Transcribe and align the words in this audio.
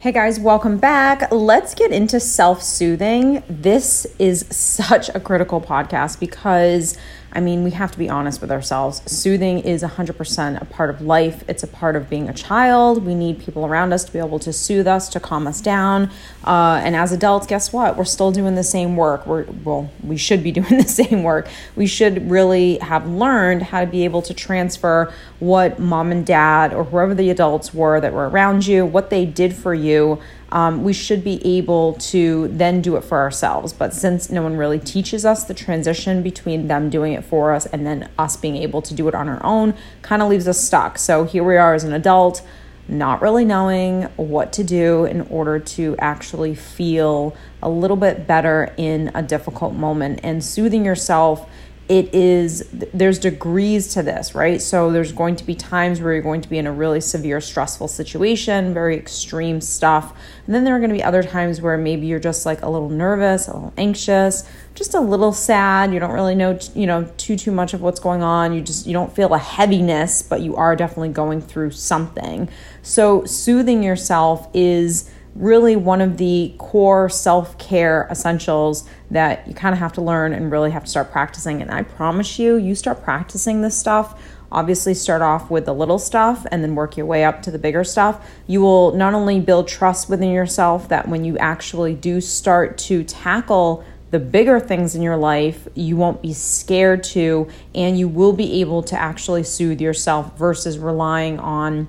Hey 0.00 0.12
guys, 0.12 0.38
welcome 0.38 0.78
back. 0.78 1.28
Let's 1.32 1.74
get 1.74 1.90
into 1.90 2.20
self 2.20 2.62
soothing. 2.62 3.42
This 3.48 4.06
is 4.20 4.46
such 4.48 5.08
a 5.08 5.18
critical 5.18 5.60
podcast 5.60 6.20
because 6.20 6.96
I 7.32 7.40
mean, 7.40 7.62
we 7.62 7.72
have 7.72 7.92
to 7.92 7.98
be 7.98 8.08
honest 8.08 8.40
with 8.40 8.50
ourselves. 8.50 9.02
Soothing 9.10 9.58
is 9.60 9.82
100% 9.82 10.60
a 10.60 10.64
part 10.64 10.88
of 10.88 11.02
life. 11.02 11.44
It's 11.46 11.62
a 11.62 11.66
part 11.66 11.94
of 11.94 12.08
being 12.08 12.28
a 12.28 12.32
child. 12.32 13.04
We 13.04 13.14
need 13.14 13.38
people 13.38 13.66
around 13.66 13.92
us 13.92 14.04
to 14.04 14.12
be 14.12 14.18
able 14.18 14.38
to 14.40 14.52
soothe 14.52 14.86
us, 14.86 15.08
to 15.10 15.20
calm 15.20 15.46
us 15.46 15.60
down. 15.60 16.10
Uh, 16.44 16.80
and 16.82 16.96
as 16.96 17.12
adults, 17.12 17.46
guess 17.46 17.72
what? 17.72 17.96
We're 17.96 18.04
still 18.04 18.32
doing 18.32 18.54
the 18.54 18.64
same 18.64 18.96
work. 18.96 19.26
We're, 19.26 19.44
well, 19.64 19.90
we 20.02 20.16
should 20.16 20.42
be 20.42 20.52
doing 20.58 20.78
the 20.78 20.88
same 20.88 21.22
work. 21.22 21.48
We 21.76 21.86
should 21.86 22.30
really 22.30 22.78
have 22.78 23.06
learned 23.06 23.62
how 23.62 23.80
to 23.80 23.86
be 23.86 24.04
able 24.04 24.22
to 24.22 24.32
transfer 24.32 25.12
what 25.38 25.78
mom 25.78 26.10
and 26.10 26.24
dad 26.24 26.72
or 26.72 26.84
whoever 26.84 27.14
the 27.14 27.28
adults 27.30 27.74
were 27.74 28.00
that 28.00 28.12
were 28.12 28.28
around 28.28 28.66
you, 28.66 28.86
what 28.86 29.10
they 29.10 29.26
did 29.26 29.54
for 29.54 29.74
you 29.74 30.18
um, 30.50 30.82
we 30.82 30.92
should 30.92 31.22
be 31.22 31.44
able 31.44 31.94
to 31.94 32.48
then 32.48 32.80
do 32.80 32.96
it 32.96 33.04
for 33.04 33.18
ourselves. 33.18 33.72
But 33.72 33.92
since 33.92 34.30
no 34.30 34.42
one 34.42 34.56
really 34.56 34.78
teaches 34.78 35.24
us 35.24 35.44
the 35.44 35.54
transition 35.54 36.22
between 36.22 36.68
them 36.68 36.90
doing 36.90 37.12
it 37.12 37.24
for 37.24 37.52
us 37.52 37.66
and 37.66 37.86
then 37.86 38.08
us 38.18 38.36
being 38.36 38.56
able 38.56 38.82
to 38.82 38.94
do 38.94 39.08
it 39.08 39.14
on 39.14 39.28
our 39.28 39.44
own, 39.44 39.74
kind 40.02 40.22
of 40.22 40.28
leaves 40.28 40.48
us 40.48 40.60
stuck. 40.60 40.98
So 40.98 41.24
here 41.24 41.44
we 41.44 41.56
are 41.56 41.74
as 41.74 41.84
an 41.84 41.92
adult, 41.92 42.42
not 42.88 43.20
really 43.20 43.44
knowing 43.44 44.04
what 44.16 44.52
to 44.54 44.64
do 44.64 45.04
in 45.04 45.22
order 45.22 45.58
to 45.58 45.94
actually 45.98 46.54
feel 46.54 47.36
a 47.62 47.68
little 47.68 47.96
bit 47.96 48.26
better 48.26 48.72
in 48.78 49.10
a 49.14 49.22
difficult 49.22 49.74
moment 49.74 50.20
and 50.22 50.42
soothing 50.42 50.84
yourself 50.84 51.48
it 51.88 52.14
is 52.14 52.68
there's 52.92 53.18
degrees 53.18 53.88
to 53.94 54.02
this 54.02 54.34
right? 54.34 54.60
So 54.60 54.90
there's 54.92 55.12
going 55.12 55.36
to 55.36 55.44
be 55.44 55.54
times 55.54 56.00
where 56.00 56.12
you're 56.12 56.22
going 56.22 56.42
to 56.42 56.48
be 56.48 56.58
in 56.58 56.66
a 56.66 56.72
really 56.72 57.00
severe 57.00 57.40
stressful 57.40 57.88
situation 57.88 58.74
very 58.74 58.96
extreme 58.96 59.60
stuff. 59.60 60.16
And 60.46 60.54
then 60.54 60.64
there 60.64 60.76
are 60.76 60.78
going 60.78 60.90
to 60.90 60.96
be 60.96 61.02
other 61.02 61.22
times 61.22 61.60
where 61.60 61.78
maybe 61.78 62.06
you're 62.06 62.20
just 62.20 62.44
like 62.44 62.62
a 62.62 62.68
little 62.68 62.90
nervous 62.90 63.48
a 63.48 63.54
little 63.54 63.72
anxious 63.76 64.48
just 64.74 64.94
a 64.94 65.00
little 65.00 65.32
sad. 65.32 65.92
You 65.92 65.98
don't 65.98 66.12
really 66.12 66.36
know 66.36 66.58
you 66.74 66.86
know 66.86 67.10
too 67.16 67.36
too 67.36 67.50
much 67.50 67.74
of 67.74 67.80
what's 67.80 68.00
going 68.00 68.22
on. 68.22 68.52
You 68.52 68.60
just 68.60 68.86
you 68.86 68.92
don't 68.92 69.14
feel 69.14 69.32
a 69.34 69.38
heaviness 69.38 70.22
but 70.22 70.40
you 70.40 70.56
are 70.56 70.76
definitely 70.76 71.10
going 71.10 71.40
through 71.40 71.70
something. 71.70 72.48
So 72.82 73.24
soothing 73.24 73.82
yourself 73.82 74.48
is 74.54 75.10
really 75.38 75.76
one 75.76 76.00
of 76.00 76.16
the 76.18 76.52
core 76.58 77.08
self 77.08 77.56
care 77.58 78.06
essentials 78.10 78.88
that 79.10 79.46
you 79.46 79.54
kind 79.54 79.72
of 79.72 79.78
have 79.78 79.92
to 79.94 80.02
learn 80.02 80.32
and 80.32 80.50
really 80.50 80.72
have 80.72 80.84
to 80.84 80.90
start 80.90 81.10
practicing. 81.10 81.62
And 81.62 81.70
I 81.70 81.82
promise 81.82 82.38
you, 82.38 82.56
you 82.56 82.74
start 82.74 83.02
practicing 83.02 83.62
this 83.62 83.78
stuff. 83.78 84.20
Obviously, 84.50 84.94
start 84.94 85.22
off 85.22 85.50
with 85.50 85.66
the 85.66 85.74
little 85.74 85.98
stuff 85.98 86.46
and 86.50 86.62
then 86.62 86.74
work 86.74 86.96
your 86.96 87.06
way 87.06 87.24
up 87.24 87.42
to 87.42 87.50
the 87.50 87.58
bigger 87.58 87.84
stuff. 87.84 88.26
You 88.46 88.60
will 88.60 88.92
not 88.92 89.14
only 89.14 89.40
build 89.40 89.68
trust 89.68 90.08
within 90.08 90.30
yourself 90.30 90.88
that 90.88 91.08
when 91.08 91.24
you 91.24 91.38
actually 91.38 91.94
do 91.94 92.20
start 92.20 92.76
to 92.78 93.04
tackle 93.04 93.84
the 94.10 94.18
bigger 94.18 94.58
things 94.58 94.94
in 94.94 95.02
your 95.02 95.18
life, 95.18 95.68
you 95.74 95.96
won't 95.96 96.22
be 96.22 96.32
scared 96.32 97.04
to, 97.04 97.46
and 97.74 97.98
you 97.98 98.08
will 98.08 98.32
be 98.32 98.62
able 98.62 98.82
to 98.84 98.98
actually 98.98 99.42
soothe 99.42 99.82
yourself 99.82 100.36
versus 100.38 100.78
relying 100.78 101.38
on, 101.38 101.86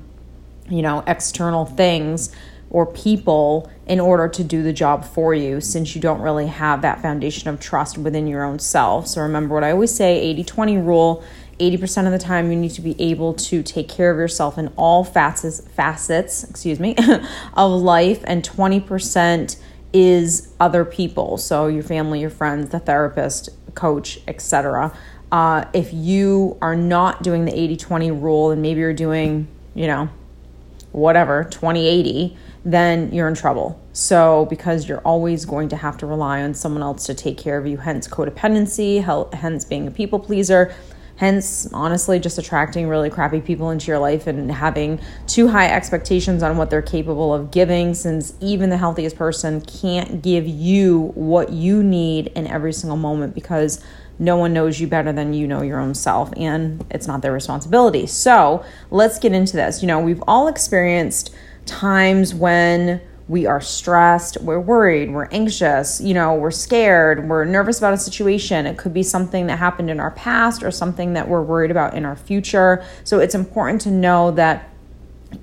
you 0.70 0.82
know, 0.82 1.02
external 1.08 1.66
things 1.66 2.36
or 2.70 2.86
people 2.86 3.70
in 3.88 4.00
order 4.00 4.28
to 4.28 4.44
do 4.44 4.62
the 4.62 4.74
job 4.74 5.04
for 5.04 5.34
you 5.34 5.60
since 5.60 5.96
you 5.96 6.02
don't 6.02 6.22
really 6.22 6.48
have 6.48 6.82
that 6.82 7.02
foundation 7.02 7.50
of 7.50 7.60
trust 7.60 7.98
within 7.98 8.28
your 8.28 8.44
own 8.44 8.60
self. 8.60 9.08
So 9.08 9.22
remember 9.22 9.56
what 9.56 9.64
I 9.64 9.72
always 9.72 9.94
say 9.94 10.20
80 10.20 10.44
20 10.44 10.78
rule 10.78 11.24
80% 11.60 12.06
of 12.06 12.14
the 12.14 12.20
time 12.20 12.52
you 12.52 12.58
need 12.58 12.72
to 12.72 12.82
be 12.82 13.00
able 13.02 13.34
to 13.34 13.62
take 13.62 13.90
care 13.90 14.12
of 14.12 14.18
yourself 14.18 14.58
in 14.58 14.70
all 14.78 15.04
facets 15.04 15.62
facets 15.76 16.44
excuse 16.44 16.80
me 16.80 16.96
of 17.54 17.72
life 17.72 18.24
and 18.26 18.48
20% 18.48 19.58
is 19.92 20.54
other 20.60 20.86
people 20.86 21.38
so 21.38 21.68
your 21.68 21.84
family 21.84 22.22
your 22.22 22.30
friends 22.30 22.70
the 22.70 22.80
therapist 22.80 23.50
coach 23.76 24.20
etc 24.28 24.96
uh, 25.32 25.66
if 25.74 25.94
you 25.94 26.58
are 26.62 26.76
not 26.76 27.22
doing 27.22 27.46
the 27.46 27.52
80-20 27.52 28.22
rule 28.22 28.52
and 28.52 28.62
maybe 28.62 28.80
you're 28.80 28.94
doing 28.94 29.48
you 29.76 29.88
know 29.88 30.10
whatever 30.92 31.44
2080 31.44 32.38
then 32.66 33.12
you're 33.14 33.28
in 33.28 33.36
trouble. 33.36 33.80
So, 33.94 34.46
because 34.50 34.88
you're 34.88 35.02
always 35.02 35.46
going 35.46 35.70
to 35.70 35.76
have 35.76 35.98
to 35.98 36.06
rely 36.06 36.42
on 36.42 36.54
someone 36.54 36.84
else 36.84 37.06
to 37.06 37.14
take 37.14 37.38
care 37.38 37.58
of 37.58 37.66
you, 37.66 37.78
hence 37.78 38.08
codependency, 38.08 39.04
hence 39.34 39.66
being 39.66 39.88
a 39.88 39.92
people 39.92 40.20
pleaser, 40.20 40.74
hence, 41.20 41.68
honestly, 41.74 42.18
just 42.20 42.38
attracting 42.38 42.88
really 42.88 43.10
crappy 43.10 43.42
people 43.42 43.72
into 43.72 43.88
your 43.88 44.00
life 44.00 44.26
and 44.26 44.52
having 44.52 45.00
too 45.28 45.50
high 45.50 45.68
expectations 45.68 46.42
on 46.42 46.56
what 46.56 46.70
they're 46.70 46.82
capable 46.82 47.34
of 47.34 47.52
giving, 47.52 47.94
since 47.94 48.34
even 48.40 48.70
the 48.70 48.78
healthiest 48.78 49.18
person 49.18 49.60
can't 49.62 50.22
give 50.22 50.48
you 50.48 51.12
what 51.16 51.52
you 51.52 51.84
need 51.84 52.28
in 52.28 52.48
every 52.48 52.72
single 52.72 52.98
moment 52.98 53.36
because 53.36 53.84
no 54.18 54.36
one 54.36 54.54
knows 54.54 54.80
you 54.80 54.88
better 54.88 55.14
than 55.14 55.34
you 55.34 55.48
know 55.48 55.62
your 55.62 55.80
own 55.80 55.94
self, 55.94 56.32
and 56.38 56.86
it's 56.92 57.08
not 57.08 57.22
their 57.22 57.32
responsibility. 57.32 58.06
So, 58.06 58.64
let's 58.92 59.20
get 59.20 59.34
into 59.34 59.58
this. 59.58 59.82
You 59.82 59.88
know, 59.88 60.00
we've 60.00 60.24
all 60.28 60.48
experienced 60.48 61.34
times 61.70 62.34
when 62.34 63.02
we 63.30 63.46
are 63.46 63.62
stressed, 63.62 64.42
we're 64.42 64.60
worried, 64.60 65.12
we're 65.12 65.28
anxious, 65.32 66.02
you 66.02 66.16
know, 66.16 66.34
we're 66.34 66.50
scared, 66.50 67.30
we're 67.30 67.46
nervous 67.46 67.78
about 67.78 67.94
a 67.94 67.98
situation. 67.98 68.66
It 68.66 68.78
could 68.78 68.94
be 68.94 69.04
something 69.04 69.46
that 69.48 69.60
happened 69.60 69.92
in 69.92 70.00
our 70.00 70.12
past 70.12 70.64
or 70.64 70.72
something 70.72 71.14
that 71.14 71.30
we're 71.30 71.44
worried 71.44 71.70
about 71.70 71.94
in 71.94 72.06
our 72.06 72.16
future. 72.16 72.84
So 73.04 73.20
it's 73.20 73.36
important 73.36 73.82
to 73.82 73.92
know 73.92 74.32
that 74.32 74.70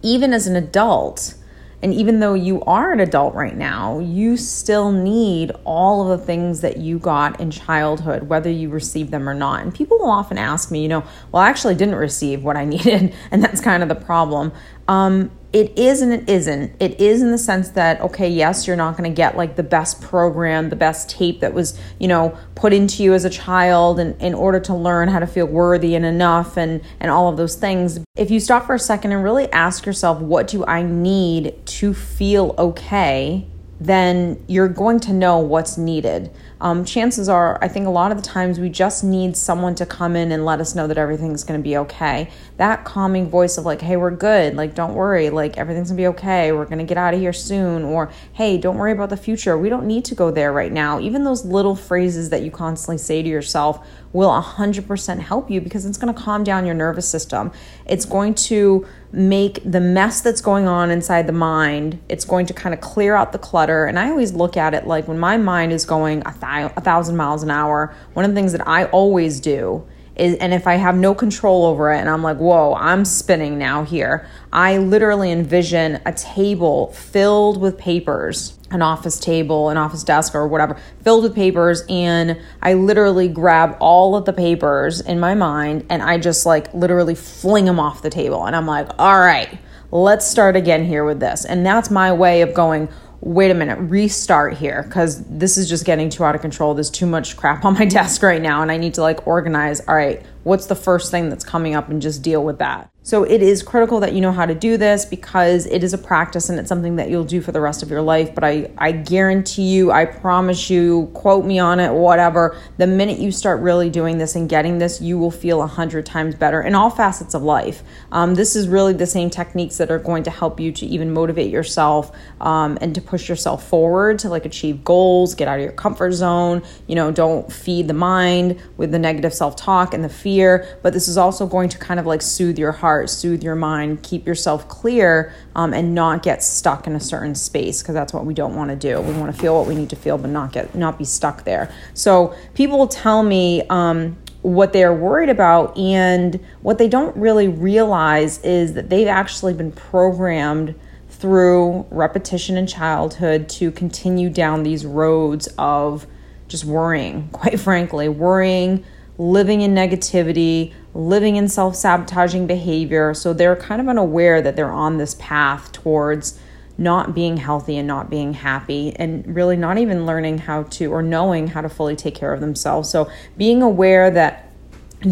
even 0.02 0.32
as 0.32 0.48
an 0.48 0.56
adult, 0.56 1.36
and 1.80 1.94
even 1.94 2.18
though 2.18 2.34
you 2.34 2.62
are 2.62 2.92
an 2.92 2.98
adult 2.98 3.34
right 3.34 3.56
now, 3.56 4.00
you 4.00 4.36
still 4.36 4.90
need 4.90 5.52
all 5.64 6.10
of 6.10 6.18
the 6.18 6.26
things 6.26 6.62
that 6.62 6.78
you 6.78 6.98
got 6.98 7.38
in 7.40 7.52
childhood, 7.52 8.24
whether 8.24 8.50
you 8.50 8.70
received 8.70 9.12
them 9.12 9.28
or 9.28 9.34
not. 9.34 9.62
And 9.62 9.72
people 9.72 9.98
will 9.98 10.10
often 10.10 10.38
ask 10.38 10.72
me, 10.72 10.82
you 10.82 10.88
know, 10.88 11.04
well, 11.30 11.42
I 11.42 11.48
actually 11.48 11.76
didn't 11.76 11.94
receive 11.94 12.42
what 12.42 12.56
I 12.56 12.64
needed. 12.74 13.14
And 13.30 13.44
that's 13.44 13.60
kind 13.60 13.84
of 13.84 13.88
the 13.88 13.94
problem. 13.94 14.52
Um, 14.88 15.30
it 15.56 15.78
is 15.78 16.02
and 16.02 16.12
it 16.12 16.28
isn't. 16.28 16.70
It 16.80 17.00
is 17.00 17.22
in 17.22 17.30
the 17.30 17.38
sense 17.38 17.70
that, 17.70 17.98
okay, 18.02 18.28
yes, 18.28 18.66
you're 18.66 18.76
not 18.76 18.94
going 18.94 19.10
to 19.10 19.16
get 19.16 19.38
like 19.38 19.56
the 19.56 19.62
best 19.62 20.02
program, 20.02 20.68
the 20.68 20.76
best 20.76 21.08
tape 21.08 21.40
that 21.40 21.54
was, 21.54 21.80
you 21.98 22.08
know, 22.08 22.36
put 22.54 22.74
into 22.74 23.02
you 23.02 23.14
as 23.14 23.24
a 23.24 23.30
child 23.30 23.98
and 23.98 24.20
in 24.20 24.34
order 24.34 24.60
to 24.60 24.74
learn 24.74 25.08
how 25.08 25.18
to 25.18 25.26
feel 25.26 25.46
worthy 25.46 25.94
and 25.94 26.04
enough 26.04 26.58
and, 26.58 26.82
and 27.00 27.10
all 27.10 27.30
of 27.30 27.38
those 27.38 27.54
things. 27.54 28.00
If 28.16 28.30
you 28.30 28.38
stop 28.38 28.66
for 28.66 28.74
a 28.74 28.78
second 28.78 29.12
and 29.12 29.24
really 29.24 29.50
ask 29.50 29.86
yourself, 29.86 30.20
what 30.20 30.46
do 30.46 30.62
I 30.66 30.82
need 30.82 31.64
to 31.64 31.94
feel 31.94 32.54
okay? 32.58 33.46
Then 33.78 34.42
you're 34.48 34.68
going 34.68 35.00
to 35.00 35.12
know 35.12 35.38
what's 35.38 35.76
needed 35.76 36.30
um, 36.60 36.86
chances 36.86 37.28
are, 37.28 37.62
I 37.62 37.68
think 37.68 37.86
a 37.86 37.90
lot 37.90 38.12
of 38.12 38.16
the 38.16 38.22
times 38.22 38.58
we 38.58 38.70
just 38.70 39.04
need 39.04 39.36
someone 39.36 39.74
to 39.74 39.84
come 39.84 40.16
in 40.16 40.32
and 40.32 40.44
let 40.44 40.58
us 40.60 40.74
know 40.74 40.86
that 40.86 40.96
everything's 40.96 41.44
going 41.44 41.60
to 41.60 41.62
be 41.62 41.76
okay. 41.76 42.30
That 42.56 42.84
calming 42.84 43.28
voice 43.28 43.58
of 43.58 43.66
like, 43.66 43.82
hey, 43.82 43.96
we're 43.96 44.10
good. 44.10 44.54
Like, 44.54 44.74
don't 44.74 44.94
worry. 44.94 45.28
Like, 45.28 45.58
everything's 45.58 45.90
going 45.90 45.98
to 45.98 46.02
be 46.02 46.06
okay. 46.08 46.52
We're 46.52 46.64
going 46.64 46.78
to 46.78 46.84
get 46.84 46.96
out 46.96 47.12
of 47.12 47.20
here 47.20 47.34
soon. 47.34 47.84
Or, 47.84 48.10
hey, 48.32 48.56
don't 48.56 48.78
worry 48.78 48.92
about 48.92 49.10
the 49.10 49.18
future. 49.18 49.58
We 49.58 49.68
don't 49.68 49.86
need 49.86 50.06
to 50.06 50.14
go 50.14 50.30
there 50.30 50.52
right 50.52 50.72
now. 50.72 50.98
Even 50.98 51.24
those 51.24 51.44
little 51.44 51.76
phrases 51.76 52.30
that 52.30 52.42
you 52.42 52.50
constantly 52.50 52.98
say 52.98 53.22
to 53.22 53.28
yourself 53.28 53.86
will 54.16 54.30
100% 54.30 55.20
help 55.20 55.50
you 55.50 55.60
because 55.60 55.84
it's 55.84 55.98
going 55.98 56.12
to 56.12 56.20
calm 56.20 56.42
down 56.42 56.64
your 56.64 56.74
nervous 56.74 57.08
system. 57.08 57.52
It's 57.84 58.06
going 58.06 58.34
to 58.34 58.86
make 59.12 59.60
the 59.62 59.80
mess 59.80 60.22
that's 60.22 60.40
going 60.40 60.66
on 60.66 60.90
inside 60.90 61.26
the 61.26 61.32
mind, 61.32 62.00
it's 62.08 62.24
going 62.24 62.46
to 62.46 62.54
kind 62.54 62.74
of 62.74 62.80
clear 62.80 63.14
out 63.14 63.32
the 63.32 63.38
clutter. 63.38 63.84
And 63.84 63.98
I 63.98 64.10
always 64.10 64.32
look 64.32 64.56
at 64.56 64.74
it 64.74 64.86
like 64.86 65.06
when 65.06 65.18
my 65.18 65.36
mind 65.36 65.72
is 65.72 65.84
going 65.84 66.22
a, 66.26 66.32
th- 66.32 66.72
a 66.76 66.80
thousand 66.80 67.16
miles 67.16 67.42
an 67.42 67.50
hour, 67.50 67.94
one 68.14 68.24
of 68.24 68.30
the 68.30 68.34
things 68.34 68.52
that 68.52 68.66
I 68.66 68.86
always 68.86 69.38
do 69.38 69.86
is, 70.16 70.36
and 70.36 70.52
if 70.54 70.66
I 70.66 70.74
have 70.76 70.96
no 70.96 71.14
control 71.14 71.66
over 71.66 71.92
it 71.92 71.98
and 71.98 72.08
I'm 72.08 72.22
like, 72.22 72.38
whoa, 72.38 72.74
I'm 72.74 73.04
spinning 73.04 73.58
now 73.58 73.84
here, 73.84 74.26
I 74.52 74.78
literally 74.78 75.30
envision 75.30 76.00
a 76.06 76.12
table 76.12 76.92
filled 76.92 77.60
with 77.60 77.76
papers, 77.76 78.58
an 78.70 78.82
office 78.82 79.18
table, 79.20 79.68
an 79.68 79.76
office 79.76 80.02
desk, 80.02 80.34
or 80.34 80.48
whatever, 80.48 80.76
filled 81.02 81.22
with 81.22 81.34
papers. 81.34 81.82
And 81.88 82.40
I 82.62 82.74
literally 82.74 83.28
grab 83.28 83.76
all 83.80 84.16
of 84.16 84.24
the 84.24 84.32
papers 84.32 85.00
in 85.00 85.20
my 85.20 85.34
mind 85.34 85.86
and 85.90 86.02
I 86.02 86.18
just 86.18 86.46
like 86.46 86.72
literally 86.72 87.14
fling 87.14 87.66
them 87.66 87.78
off 87.78 88.02
the 88.02 88.10
table. 88.10 88.46
And 88.46 88.56
I'm 88.56 88.66
like, 88.66 88.88
all 88.98 89.18
right, 89.18 89.58
let's 89.90 90.26
start 90.26 90.56
again 90.56 90.84
here 90.84 91.04
with 91.04 91.20
this. 91.20 91.44
And 91.44 91.64
that's 91.64 91.90
my 91.90 92.12
way 92.12 92.42
of 92.42 92.54
going, 92.54 92.88
wait 93.26 93.50
a 93.50 93.54
minute, 93.54 93.76
restart 93.80 94.54
here 94.56 94.84
because 94.84 95.24
this 95.24 95.58
is 95.58 95.68
just 95.68 95.84
getting 95.84 96.08
too 96.08 96.24
out 96.24 96.36
of 96.36 96.40
control. 96.40 96.74
There's 96.74 96.90
too 96.90 97.06
much 97.06 97.36
crap 97.36 97.64
on 97.64 97.74
my 97.74 97.84
desk 97.98 98.22
right 98.22 98.40
now, 98.40 98.62
and 98.62 98.70
I 98.70 98.76
need 98.76 98.94
to 98.94 99.02
like 99.02 99.26
organize. 99.26 99.80
All 99.88 99.96
right, 99.96 100.24
what's 100.44 100.66
the 100.66 100.76
first 100.76 101.10
thing 101.10 101.28
that's 101.28 101.44
coming 101.44 101.74
up 101.74 101.88
and 101.88 102.00
just 102.00 102.22
deal 102.22 102.44
with 102.44 102.58
that. 102.58 102.88
So 103.06 103.22
it 103.22 103.40
is 103.40 103.62
critical 103.62 104.00
that 104.00 104.14
you 104.14 104.20
know 104.20 104.32
how 104.32 104.46
to 104.46 104.54
do 104.56 104.76
this 104.76 105.04
because 105.04 105.66
it 105.66 105.84
is 105.84 105.94
a 105.94 105.98
practice 105.98 106.48
and 106.48 106.58
it's 106.58 106.68
something 106.68 106.96
that 106.96 107.08
you'll 107.08 107.22
do 107.22 107.40
for 107.40 107.52
the 107.52 107.60
rest 107.60 107.84
of 107.84 107.88
your 107.88 108.02
life. 108.02 108.34
But 108.34 108.42
I, 108.42 108.68
I 108.78 108.90
guarantee 108.90 109.76
you, 109.76 109.92
I 109.92 110.06
promise 110.06 110.68
you, 110.70 111.08
quote 111.14 111.44
me 111.44 111.60
on 111.60 111.78
it, 111.78 111.92
whatever, 111.92 112.58
the 112.78 112.88
minute 112.88 113.20
you 113.20 113.30
start 113.30 113.60
really 113.60 113.90
doing 113.90 114.18
this 114.18 114.34
and 114.34 114.48
getting 114.48 114.78
this, 114.78 115.00
you 115.00 115.20
will 115.20 115.30
feel 115.30 115.62
a 115.62 115.68
hundred 115.68 116.04
times 116.04 116.34
better 116.34 116.60
in 116.60 116.74
all 116.74 116.90
facets 116.90 117.32
of 117.32 117.44
life. 117.44 117.84
Um, 118.10 118.34
this 118.34 118.56
is 118.56 118.66
really 118.66 118.92
the 118.92 119.06
same 119.06 119.30
techniques 119.30 119.76
that 119.76 119.88
are 119.92 120.00
going 120.00 120.24
to 120.24 120.30
help 120.32 120.58
you 120.58 120.72
to 120.72 120.84
even 120.86 121.12
motivate 121.12 121.52
yourself 121.52 122.10
um, 122.40 122.76
and 122.80 122.92
to 122.96 123.00
push 123.00 123.28
yourself 123.28 123.68
forward 123.68 124.18
to 124.18 124.28
like 124.28 124.44
achieve 124.46 124.82
goals, 124.82 125.36
get 125.36 125.46
out 125.46 125.60
of 125.60 125.62
your 125.62 125.70
comfort 125.70 126.10
zone. 126.10 126.60
You 126.88 126.96
know, 126.96 127.12
don't 127.12 127.52
feed 127.52 127.86
the 127.86 127.94
mind 127.94 128.60
with 128.76 128.90
the 128.90 128.98
negative 128.98 129.32
self 129.32 129.54
talk 129.54 129.94
and 129.94 130.02
the 130.02 130.08
fear. 130.08 130.76
But 130.82 130.92
this 130.92 131.06
is 131.06 131.16
also 131.16 131.46
going 131.46 131.68
to 131.68 131.78
kind 131.78 132.00
of 132.00 132.06
like 132.06 132.20
soothe 132.20 132.58
your 132.58 132.72
heart 132.72 132.95
heart, 132.96 133.10
soothe 133.10 133.42
your 133.42 133.54
mind, 133.54 134.02
keep 134.02 134.26
yourself 134.26 134.66
clear, 134.68 135.34
um, 135.54 135.74
and 135.74 135.94
not 135.94 136.22
get 136.22 136.42
stuck 136.42 136.86
in 136.86 136.94
a 136.94 137.00
certain 137.00 137.34
space 137.34 137.82
because 137.82 137.94
that's 137.94 138.12
what 138.12 138.24
we 138.24 138.32
don't 138.32 138.54
want 138.54 138.70
to 138.70 138.76
do. 138.76 139.00
We 139.00 139.12
want 139.12 139.34
to 139.34 139.38
feel 139.40 139.54
what 139.58 139.66
we 139.66 139.74
need 139.74 139.90
to 139.90 139.96
feel, 139.96 140.16
but 140.16 140.30
not 140.30 140.52
get 140.52 140.74
not 140.74 140.98
be 140.98 141.04
stuck 141.04 141.44
there. 141.44 141.72
So 141.94 142.34
people 142.54 142.78
will 142.78 142.88
tell 142.88 143.22
me. 143.22 143.62
Um, 143.68 144.16
what 144.42 144.72
they're 144.72 144.94
worried 144.94 145.28
about 145.28 145.76
and 145.76 146.38
what 146.62 146.78
they 146.78 146.86
don't 146.88 147.16
really 147.16 147.48
realize 147.48 148.38
is 148.44 148.74
that 148.74 148.88
they've 148.88 149.08
actually 149.08 149.52
been 149.52 149.72
programmed 149.72 150.72
through 151.08 151.84
repetition 151.90 152.56
in 152.56 152.64
childhood 152.64 153.48
to 153.48 153.72
continue 153.72 154.30
down 154.30 154.62
these 154.62 154.86
roads 154.86 155.48
of 155.58 156.06
just 156.46 156.64
worrying, 156.64 157.28
quite 157.32 157.58
frankly, 157.58 158.08
worrying, 158.08 158.84
living 159.18 159.62
in 159.62 159.74
negativity, 159.74 160.72
living 160.96 161.36
in 161.36 161.48
self 161.48 161.76
sabotaging 161.76 162.46
behavior. 162.46 163.14
So 163.14 163.32
they're 163.32 163.56
kind 163.56 163.80
of 163.80 163.88
unaware 163.88 164.40
that 164.42 164.56
they're 164.56 164.72
on 164.72 164.98
this 164.98 165.14
path 165.18 165.70
towards 165.72 166.38
not 166.78 167.14
being 167.14 167.38
healthy 167.38 167.76
and 167.78 167.86
not 167.86 168.10
being 168.10 168.34
happy 168.34 168.94
and 168.96 169.34
really 169.34 169.56
not 169.56 169.78
even 169.78 170.04
learning 170.04 170.38
how 170.38 170.62
to 170.64 170.92
or 170.92 171.02
knowing 171.02 171.48
how 171.48 171.60
to 171.62 171.68
fully 171.68 171.96
take 171.96 172.14
care 172.14 172.32
of 172.32 172.40
themselves. 172.40 172.90
So 172.90 173.10
being 173.36 173.62
aware 173.62 174.10
that 174.10 174.45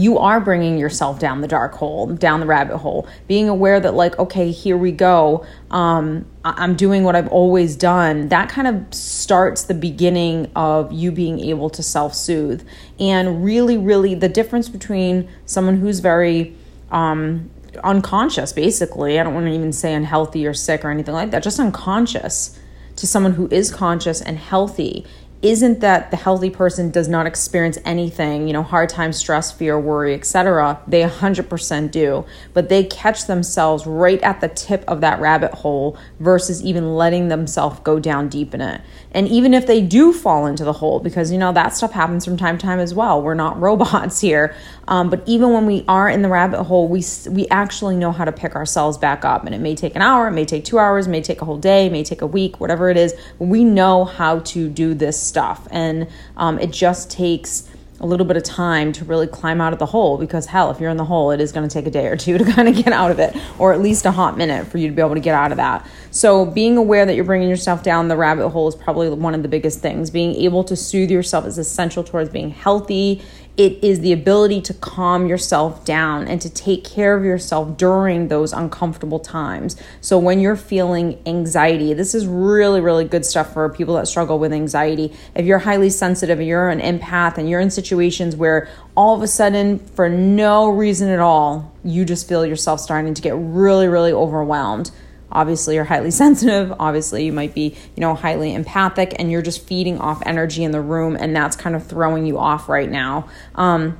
you 0.00 0.18
are 0.18 0.40
bringing 0.40 0.78
yourself 0.78 1.18
down 1.18 1.40
the 1.40 1.48
dark 1.48 1.74
hole, 1.74 2.06
down 2.06 2.40
the 2.40 2.46
rabbit 2.46 2.78
hole, 2.78 3.06
being 3.28 3.48
aware 3.48 3.80
that, 3.80 3.94
like, 3.94 4.18
okay, 4.18 4.50
here 4.50 4.76
we 4.76 4.92
go. 4.92 5.44
Um, 5.70 6.26
I'm 6.44 6.74
doing 6.76 7.04
what 7.04 7.16
I've 7.16 7.28
always 7.28 7.76
done. 7.76 8.28
That 8.28 8.48
kind 8.48 8.68
of 8.68 8.94
starts 8.94 9.64
the 9.64 9.74
beginning 9.74 10.50
of 10.54 10.92
you 10.92 11.12
being 11.12 11.40
able 11.40 11.70
to 11.70 11.82
self 11.82 12.14
soothe. 12.14 12.66
And 12.98 13.44
really, 13.44 13.76
really, 13.76 14.14
the 14.14 14.28
difference 14.28 14.68
between 14.68 15.28
someone 15.46 15.78
who's 15.78 16.00
very 16.00 16.54
um, 16.90 17.50
unconscious, 17.82 18.52
basically, 18.52 19.18
I 19.18 19.22
don't 19.22 19.34
want 19.34 19.46
to 19.46 19.52
even 19.52 19.72
say 19.72 19.94
unhealthy 19.94 20.46
or 20.46 20.54
sick 20.54 20.84
or 20.84 20.90
anything 20.90 21.14
like 21.14 21.30
that, 21.30 21.42
just 21.42 21.58
unconscious 21.58 22.58
to 22.96 23.06
someone 23.06 23.32
who 23.32 23.48
is 23.50 23.72
conscious 23.72 24.20
and 24.20 24.38
healthy 24.38 25.04
isn't 25.44 25.80
that 25.80 26.10
the 26.10 26.16
healthy 26.16 26.48
person 26.48 26.90
does 26.90 27.06
not 27.06 27.26
experience 27.26 27.76
anything, 27.84 28.46
you 28.46 28.54
know, 28.54 28.62
hard 28.62 28.88
time, 28.88 29.12
stress, 29.12 29.52
fear, 29.52 29.78
worry, 29.78 30.14
etc. 30.14 30.80
They 30.86 31.02
100% 31.02 31.90
do, 31.90 32.24
but 32.54 32.70
they 32.70 32.84
catch 32.84 33.26
themselves 33.26 33.86
right 33.86 34.22
at 34.22 34.40
the 34.40 34.48
tip 34.48 34.82
of 34.88 35.02
that 35.02 35.20
rabbit 35.20 35.52
hole 35.52 35.98
versus 36.18 36.62
even 36.62 36.96
letting 36.96 37.28
themselves 37.28 37.78
go 37.80 38.00
down 38.00 38.30
deep 38.30 38.54
in 38.54 38.62
it. 38.62 38.80
And 39.14 39.28
even 39.28 39.54
if 39.54 39.66
they 39.66 39.80
do 39.80 40.12
fall 40.12 40.46
into 40.46 40.64
the 40.64 40.72
hole, 40.72 41.00
because 41.00 41.30
you 41.32 41.38
know 41.38 41.52
that 41.52 41.74
stuff 41.74 41.92
happens 41.92 42.24
from 42.24 42.36
time 42.36 42.58
to 42.58 42.66
time 42.66 42.80
as 42.80 42.92
well. 42.92 43.22
We're 43.22 43.34
not 43.34 43.58
robots 43.60 44.20
here. 44.20 44.54
Um, 44.88 45.08
but 45.08 45.22
even 45.26 45.52
when 45.52 45.66
we 45.66 45.84
are 45.88 46.08
in 46.08 46.22
the 46.22 46.28
rabbit 46.28 46.64
hole, 46.64 46.88
we 46.88 47.02
we 47.30 47.48
actually 47.48 47.96
know 47.96 48.12
how 48.12 48.24
to 48.24 48.32
pick 48.32 48.54
ourselves 48.54 48.98
back 48.98 49.24
up. 49.24 49.46
And 49.46 49.54
it 49.54 49.60
may 49.60 49.74
take 49.74 49.94
an 49.94 50.02
hour, 50.02 50.28
it 50.28 50.32
may 50.32 50.44
take 50.44 50.64
two 50.64 50.78
hours, 50.78 51.06
it 51.06 51.10
may 51.10 51.22
take 51.22 51.40
a 51.40 51.44
whole 51.44 51.58
day, 51.58 51.86
it 51.86 51.92
may 51.92 52.04
take 52.04 52.20
a 52.20 52.26
week, 52.26 52.60
whatever 52.60 52.90
it 52.90 52.96
is. 52.96 53.14
We 53.38 53.64
know 53.64 54.04
how 54.04 54.40
to 54.40 54.68
do 54.68 54.94
this 54.94 55.20
stuff, 55.20 55.66
and 55.70 56.08
um, 56.36 56.58
it 56.58 56.72
just 56.72 57.10
takes 57.10 57.70
a 58.00 58.06
little 58.06 58.26
bit 58.26 58.36
of 58.36 58.42
time 58.42 58.92
to 58.92 59.04
really 59.04 59.26
climb 59.26 59.60
out 59.60 59.72
of 59.72 59.78
the 59.78 59.86
hole 59.86 60.18
because 60.18 60.46
hell 60.46 60.70
if 60.70 60.80
you're 60.80 60.90
in 60.90 60.96
the 60.96 61.04
hole 61.04 61.30
it 61.30 61.40
is 61.40 61.52
going 61.52 61.66
to 61.66 61.72
take 61.72 61.86
a 61.86 61.90
day 61.90 62.06
or 62.06 62.16
two 62.16 62.36
to 62.36 62.44
kind 62.52 62.68
of 62.68 62.74
get 62.74 62.92
out 62.92 63.10
of 63.10 63.18
it 63.18 63.36
or 63.58 63.72
at 63.72 63.80
least 63.80 64.04
a 64.04 64.10
hot 64.10 64.36
minute 64.36 64.66
for 64.66 64.78
you 64.78 64.88
to 64.88 64.94
be 64.94 65.00
able 65.00 65.14
to 65.14 65.20
get 65.20 65.34
out 65.34 65.52
of 65.52 65.56
that. 65.56 65.86
So 66.10 66.44
being 66.44 66.76
aware 66.76 67.06
that 67.06 67.14
you're 67.14 67.24
bringing 67.24 67.48
yourself 67.48 67.82
down 67.82 68.08
the 68.08 68.16
rabbit 68.16 68.48
hole 68.48 68.68
is 68.68 68.74
probably 68.74 69.08
one 69.10 69.34
of 69.34 69.42
the 69.42 69.48
biggest 69.48 69.80
things. 69.80 70.10
Being 70.10 70.34
able 70.36 70.64
to 70.64 70.76
soothe 70.76 71.10
yourself 71.10 71.46
is 71.46 71.58
essential 71.58 72.02
towards 72.02 72.30
being 72.30 72.50
healthy 72.50 73.22
it 73.56 73.84
is 73.84 74.00
the 74.00 74.12
ability 74.12 74.60
to 74.62 74.74
calm 74.74 75.28
yourself 75.28 75.84
down 75.84 76.26
and 76.26 76.40
to 76.40 76.50
take 76.50 76.82
care 76.82 77.16
of 77.16 77.24
yourself 77.24 77.76
during 77.76 78.26
those 78.26 78.52
uncomfortable 78.52 79.20
times. 79.20 79.76
So, 80.00 80.18
when 80.18 80.40
you're 80.40 80.56
feeling 80.56 81.20
anxiety, 81.24 81.94
this 81.94 82.14
is 82.14 82.26
really, 82.26 82.80
really 82.80 83.04
good 83.04 83.24
stuff 83.24 83.52
for 83.52 83.68
people 83.68 83.94
that 83.94 84.08
struggle 84.08 84.40
with 84.40 84.52
anxiety. 84.52 85.12
If 85.36 85.46
you're 85.46 85.60
highly 85.60 85.90
sensitive 85.90 86.40
and 86.40 86.48
you're 86.48 86.68
an 86.68 86.80
empath 86.80 87.38
and 87.38 87.48
you're 87.48 87.60
in 87.60 87.70
situations 87.70 88.34
where 88.34 88.68
all 88.96 89.14
of 89.14 89.22
a 89.22 89.28
sudden, 89.28 89.78
for 89.78 90.08
no 90.08 90.68
reason 90.68 91.08
at 91.08 91.20
all, 91.20 91.72
you 91.84 92.04
just 92.04 92.28
feel 92.28 92.44
yourself 92.44 92.80
starting 92.80 93.14
to 93.14 93.22
get 93.22 93.34
really, 93.36 93.86
really 93.86 94.12
overwhelmed 94.12 94.90
obviously 95.30 95.74
you're 95.74 95.84
highly 95.84 96.10
sensitive. 96.22 96.72
Obviously 96.78 97.24
you 97.24 97.32
might 97.32 97.54
be 97.54 97.76
you 97.96 98.00
know 98.00 98.14
highly 98.14 98.54
empathic 98.54 99.14
and 99.18 99.30
you're 99.30 99.42
just 99.42 99.66
feeding 99.66 99.98
off 99.98 100.22
energy 100.26 100.64
in 100.64 100.70
the 100.70 100.80
room 100.80 101.16
and 101.18 101.34
that's 101.34 101.56
kind 101.56 101.76
of 101.76 101.86
throwing 101.86 102.26
you 102.26 102.38
off 102.38 102.68
right 102.68 102.90
now. 102.90 103.28
Um, 103.54 103.98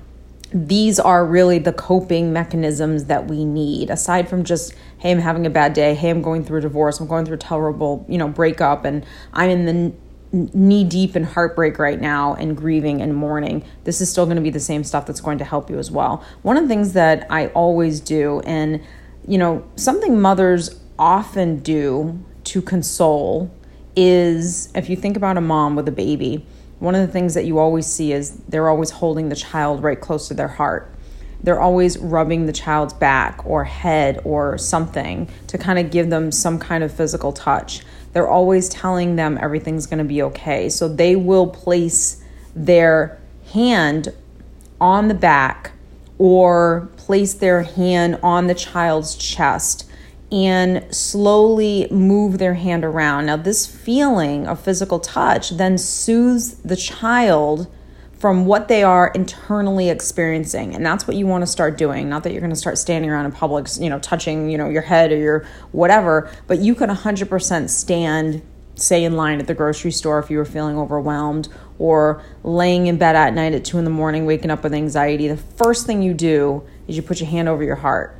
these 0.53 1.01
are 1.01 1.27
really 1.27 1.59
the 1.59 1.73
coping 1.73 2.33
mechanisms 2.33 3.07
that 3.07 3.27
we 3.27 3.45
need. 3.45 3.91
Aside 3.91 4.29
from 4.29 4.45
just 4.45 4.75
hey 4.99 5.11
i'm 5.11 5.19
having 5.19 5.45
a 5.45 5.51
bad 5.51 5.75
day 5.75 5.95
hey 5.95 6.09
i'm 6.09 6.23
going 6.23 6.43
through 6.43 6.59
a 6.59 6.63
divorce 6.63 6.99
i'm 6.99 7.07
going 7.07 7.27
through 7.27 7.35
a 7.35 7.39
terrible 7.39 8.07
you 8.09 8.17
know 8.17 8.27
breakup 8.27 8.87
and 8.87 9.05
i'm 9.35 9.51
in 9.51 9.67
the 9.67 9.93
knee 10.35 10.85
deep 10.85 11.15
in 11.15 11.23
heartbreak 11.23 11.79
right 11.79 12.01
now 12.01 12.35
and 12.35 12.57
grieving 12.57 13.01
and 13.01 13.15
mourning, 13.15 13.65
this 13.85 14.01
is 14.01 14.11
still 14.11 14.27
going 14.27 14.37
to 14.37 14.43
be 14.43 14.51
the 14.51 14.61
same 14.61 14.83
stuff 14.83 15.07
that's 15.07 15.21
going 15.21 15.39
to 15.39 15.45
help 15.45 15.71
you 15.71 15.79
as 15.79 15.91
well. 15.91 16.25
One 16.43 16.57
of 16.57 16.65
the 16.65 16.69
things 16.69 16.93
that 16.95 17.27
I 17.31 17.49
always 17.49 18.01
do, 18.01 18.41
and 18.41 18.83
you 19.27 19.39
know, 19.39 19.65
something 19.77 20.21
mothers 20.21 20.81
often 20.99 21.59
do 21.59 22.25
to 22.45 22.63
console 22.63 23.51
is 23.97 24.71
if 24.75 24.89
you 24.89 24.97
think 24.97 25.17
about 25.17 25.37
a 25.37 25.41
mom 25.41 25.77
with 25.77 25.89
a 25.89 25.93
baby, 25.93 26.47
one 26.79 26.95
of 26.95 27.07
the 27.07 27.13
things 27.13 27.35
that 27.35 27.45
you 27.45 27.59
always 27.59 27.87
see 27.87 28.13
is 28.13 28.37
they're 28.49 28.69
always 28.69 28.91
holding 28.91 29.29
the 29.29 29.37
child 29.37 29.83
right 29.83 30.01
close 30.01 30.29
to 30.29 30.35
their 30.35 30.49
heart. 30.49 30.91
They're 31.43 31.61
always 31.61 31.99
rubbing 31.99 32.47
the 32.47 32.53
child's 32.53 32.95
back 32.95 33.45
or 33.45 33.65
head 33.65 34.21
or 34.25 34.57
something 34.57 35.29
to 35.49 35.59
kind 35.59 35.79
of 35.79 35.91
give 35.91 36.11
them 36.11 36.33
some 36.33 36.59
kind 36.59 36.83
of 36.83 36.93
physical 36.93 37.33
touch. 37.33 37.83
They're 38.13 38.29
always 38.29 38.69
telling 38.69 39.17
them 39.17 39.39
everything's 39.41 39.87
going 39.87 39.99
to 39.99 40.05
be 40.05 40.23
okay. 40.23 40.69
So 40.69 40.89
they 40.89 41.17
will 41.17 41.47
place 41.47 42.23
their 42.57 43.21
hand 43.53 44.09
on 44.81 45.09
the 45.09 45.15
back 45.15 45.73
or 46.19 46.89
place 46.97 47.35
their 47.35 47.63
hand 47.63 48.19
on 48.23 48.47
the 48.47 48.55
child's 48.55 49.15
chest 49.15 49.91
and 50.35 50.93
slowly 50.93 51.87
move 51.93 52.39
their 52.39 52.55
hand 52.55 52.85
around. 52.85 53.27
Now, 53.27 53.37
this 53.37 53.67
feeling 53.67 54.49
of 54.49 54.59
physical 54.59 54.99
touch 54.99 55.51
then 55.51 55.79
soothes 55.79 56.57
the 56.57 56.75
child 56.75 57.73
from 58.19 58.45
what 58.45 58.67
they 58.67 58.83
are 58.83 59.13
internally 59.15 59.91
experiencing 59.91 60.75
and 60.75 60.85
that's 60.85 61.07
what 61.07 61.17
you 61.17 61.27
want 61.27 61.43
to 61.43 61.47
start 61.47 61.79
doing. 61.79 62.09
Not 62.09 62.25
that 62.25 62.33
you're 62.33 62.41
going 62.41 62.51
to 62.51 62.57
start 62.57 62.79
standing 62.79 63.11
around 63.11 63.27
in 63.27 63.33
public 63.33 63.69
you 63.79 63.89
know 63.89 64.01
touching 64.01 64.51
you 64.51 64.59
know 64.59 64.69
your 64.69 64.83
head 64.83 65.13
or 65.13 65.17
your 65.17 65.47
whatever 65.71 66.29
but 66.49 66.59
you 66.59 66.75
can 66.75 66.91
100% 66.91 67.69
stand 67.69 68.43
say 68.75 69.05
in 69.05 69.15
line 69.15 69.39
at 69.39 69.47
the 69.47 69.55
grocery 69.55 69.93
store 69.93 70.19
if 70.19 70.31
you 70.31 70.39
were 70.39 70.45
feeling 70.45 70.77
overwhelmed 70.77 71.49
or 71.79 72.25
laying 72.43 72.89
in 72.89 72.97
bed 72.97 73.15
at 73.15 73.35
night 73.35 73.53
at 73.53 73.65
2 73.65 73.79
in 73.79 73.85
the 73.85 73.91
morning 73.91 74.27
waking 74.27 74.51
up 74.51 74.65
with 74.65 74.75
anxiety. 74.75 75.29
The 75.29 75.37
first 75.37 75.87
thing 75.87 76.03
you 76.03 76.13
do 76.13 76.67
is 76.89 76.97
you 76.97 77.03
put 77.03 77.21
your 77.21 77.29
hand 77.29 77.49
over 77.49 77.63
your 77.63 77.77
heart 77.77 78.17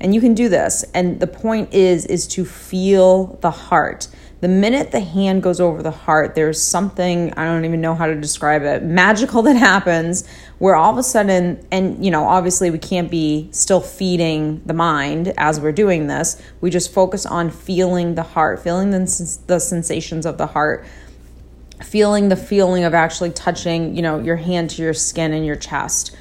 and 0.00 0.14
you 0.14 0.20
can 0.20 0.34
do 0.34 0.48
this. 0.48 0.84
And 0.94 1.20
the 1.20 1.26
point 1.26 1.74
is 1.74 2.06
is 2.06 2.26
to 2.28 2.44
feel 2.44 3.38
the 3.40 3.50
heart. 3.50 4.08
The 4.40 4.48
minute 4.48 4.92
the 4.92 5.00
hand 5.00 5.42
goes 5.42 5.60
over 5.60 5.82
the 5.82 5.90
heart, 5.90 6.36
there's 6.36 6.62
something, 6.62 7.32
I 7.34 7.44
don't 7.44 7.64
even 7.64 7.80
know 7.80 7.96
how 7.96 8.06
to 8.06 8.14
describe 8.14 8.62
it, 8.62 8.84
magical 8.84 9.42
that 9.48 9.56
happens 9.56 10.28
where 10.58 10.76
all 10.76 10.92
of 10.92 10.98
a 10.98 11.02
sudden, 11.02 11.66
and 11.72 12.04
you 12.04 12.12
know, 12.12 12.24
obviously 12.24 12.70
we 12.70 12.78
can't 12.78 13.10
be 13.10 13.48
still 13.50 13.80
feeding 13.80 14.62
the 14.64 14.74
mind 14.74 15.34
as 15.36 15.58
we're 15.58 15.72
doing 15.72 16.06
this. 16.06 16.40
We 16.60 16.70
just 16.70 16.92
focus 16.92 17.26
on 17.26 17.50
feeling 17.50 18.14
the 18.14 18.22
heart, 18.22 18.62
feeling 18.62 18.90
the, 18.90 19.38
the 19.48 19.58
sensations 19.58 20.24
of 20.24 20.38
the 20.38 20.46
heart, 20.46 20.86
feeling 21.82 22.28
the 22.28 22.36
feeling 22.36 22.84
of 22.84 22.94
actually 22.94 23.30
touching, 23.30 23.96
you 23.96 24.02
know, 24.02 24.20
your 24.20 24.36
hand 24.36 24.70
to 24.70 24.82
your 24.82 24.94
skin 24.94 25.32
and 25.32 25.44
your 25.44 25.56
chest 25.56 26.16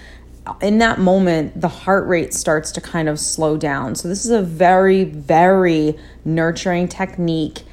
in 0.61 0.77
that 0.79 0.99
moment, 0.99 1.59
the 1.59 1.67
heart 1.67 2.07
rate 2.07 2.33
starts 2.33 2.71
to 2.73 2.81
kind 2.81 3.09
of 3.09 3.19
slow 3.19 3.57
down. 3.57 3.95
So, 3.95 4.07
this 4.07 4.25
is 4.25 4.31
a 4.31 4.41
very, 4.41 5.03
very 5.03 5.97
nurturing 6.25 6.87
technique 6.87 7.63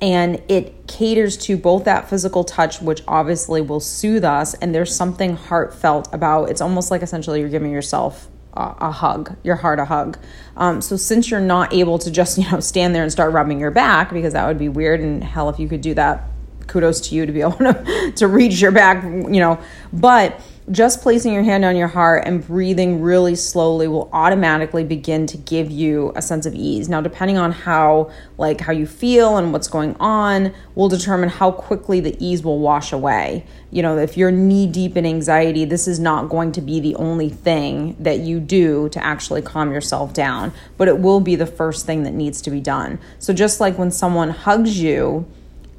and 0.00 0.42
it 0.48 0.86
caters 0.88 1.36
to 1.36 1.56
both 1.56 1.84
that 1.84 2.10
physical 2.10 2.42
touch 2.42 2.82
which 2.82 3.00
obviously 3.06 3.60
will 3.60 3.78
soothe 3.78 4.24
us 4.24 4.52
and 4.54 4.74
there's 4.74 4.94
something 4.94 5.36
heartfelt 5.36 6.12
about 6.12 6.50
it's 6.50 6.60
almost 6.60 6.90
like 6.90 7.00
essentially 7.00 7.38
you're 7.38 7.48
giving 7.48 7.70
yourself 7.70 8.28
a, 8.56 8.74
a 8.80 8.90
hug, 8.90 9.36
your 9.42 9.56
heart 9.56 9.78
a 9.78 9.84
hug. 9.84 10.18
Um, 10.56 10.80
so 10.80 10.96
since 10.96 11.30
you're 11.30 11.40
not 11.40 11.72
able 11.72 11.98
to 11.98 12.10
just 12.10 12.38
you 12.38 12.50
know 12.50 12.60
stand 12.60 12.94
there 12.94 13.02
and 13.02 13.12
start 13.12 13.32
rubbing 13.32 13.60
your 13.60 13.70
back 13.70 14.12
because 14.12 14.32
that 14.32 14.46
would 14.46 14.58
be 14.58 14.68
weird 14.68 15.00
and 15.00 15.22
hell 15.22 15.48
if 15.48 15.58
you 15.58 15.68
could 15.68 15.80
do 15.80 15.94
that, 15.94 16.28
kudos 16.66 17.08
to 17.08 17.14
you 17.14 17.26
to 17.26 17.32
be 17.32 17.40
able 17.40 17.52
to 17.52 18.12
to 18.16 18.28
reach 18.28 18.60
your 18.60 18.72
back, 18.72 19.02
you 19.04 19.40
know, 19.40 19.58
but 19.92 20.40
just 20.70 21.02
placing 21.02 21.34
your 21.34 21.42
hand 21.42 21.62
on 21.62 21.76
your 21.76 21.88
heart 21.88 22.22
and 22.24 22.46
breathing 22.46 23.02
really 23.02 23.34
slowly 23.34 23.86
will 23.86 24.08
automatically 24.14 24.82
begin 24.82 25.26
to 25.26 25.36
give 25.36 25.70
you 25.70 26.10
a 26.16 26.22
sense 26.22 26.46
of 26.46 26.54
ease. 26.54 26.88
Now 26.88 27.02
depending 27.02 27.36
on 27.36 27.52
how 27.52 28.10
like 28.38 28.62
how 28.62 28.72
you 28.72 28.86
feel 28.86 29.36
and 29.36 29.52
what's 29.52 29.68
going 29.68 29.94
on 30.00 30.54
will 30.74 30.88
determine 30.88 31.28
how 31.28 31.50
quickly 31.50 32.00
the 32.00 32.16
ease 32.18 32.42
will 32.42 32.60
wash 32.60 32.92
away. 32.92 33.44
You 33.70 33.82
know 33.82 33.98
if 33.98 34.16
you're 34.16 34.30
knee 34.30 34.66
deep 34.66 34.96
in 34.96 35.04
anxiety 35.04 35.66
this 35.66 35.86
is 35.86 36.00
not 36.00 36.30
going 36.30 36.52
to 36.52 36.62
be 36.62 36.80
the 36.80 36.94
only 36.96 37.28
thing 37.28 37.94
that 38.00 38.20
you 38.20 38.40
do 38.40 38.88
to 38.90 39.04
actually 39.04 39.42
calm 39.42 39.70
yourself 39.70 40.14
down 40.14 40.52
but 40.78 40.88
it 40.88 40.98
will 40.98 41.20
be 41.20 41.36
the 41.36 41.46
first 41.46 41.84
thing 41.84 42.04
that 42.04 42.14
needs 42.14 42.40
to 42.40 42.50
be 42.50 42.60
done. 42.60 42.98
So 43.18 43.34
just 43.34 43.60
like 43.60 43.76
when 43.76 43.90
someone 43.90 44.30
hugs 44.30 44.80
you 44.80 45.26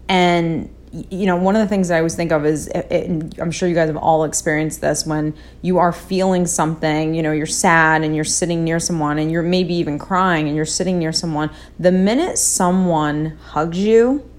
and 0.08 0.70
you 1.10 1.26
know, 1.26 1.36
one 1.36 1.56
of 1.56 1.62
the 1.62 1.68
things 1.68 1.92
I 1.92 1.98
always 1.98 2.16
think 2.16 2.32
of 2.32 2.46
is, 2.46 2.68
it, 2.68 3.40
I'm 3.40 3.52
sure 3.52 3.68
you 3.68 3.76
guys 3.76 3.88
have 3.88 3.98
all 3.98 4.24
experienced 4.24 4.82
this 4.82 5.06
when 5.06 5.34
you 5.62 5.78
are 5.78 5.92
feeling 5.92 6.46
something, 6.46 7.14
you 7.14 7.22
know, 7.22 7.32
you're 7.32 7.46
sad 7.46 8.04
and 8.04 8.16
you're 8.16 8.24
sitting 8.24 8.64
near 8.64 8.80
someone 8.80 9.18
and 9.18 9.32
you're 9.32 9.44
maybe 9.44 9.74
even 9.76 10.00
crying 10.00 10.48
and 10.48 10.56
you're 10.56 10.66
sitting 10.66 10.98
near 11.00 11.12
someone. 11.12 11.50
The 11.80 11.92
minute 11.92 12.38
someone 12.38 13.38
hugs 13.50 13.78
you, 13.78 14.30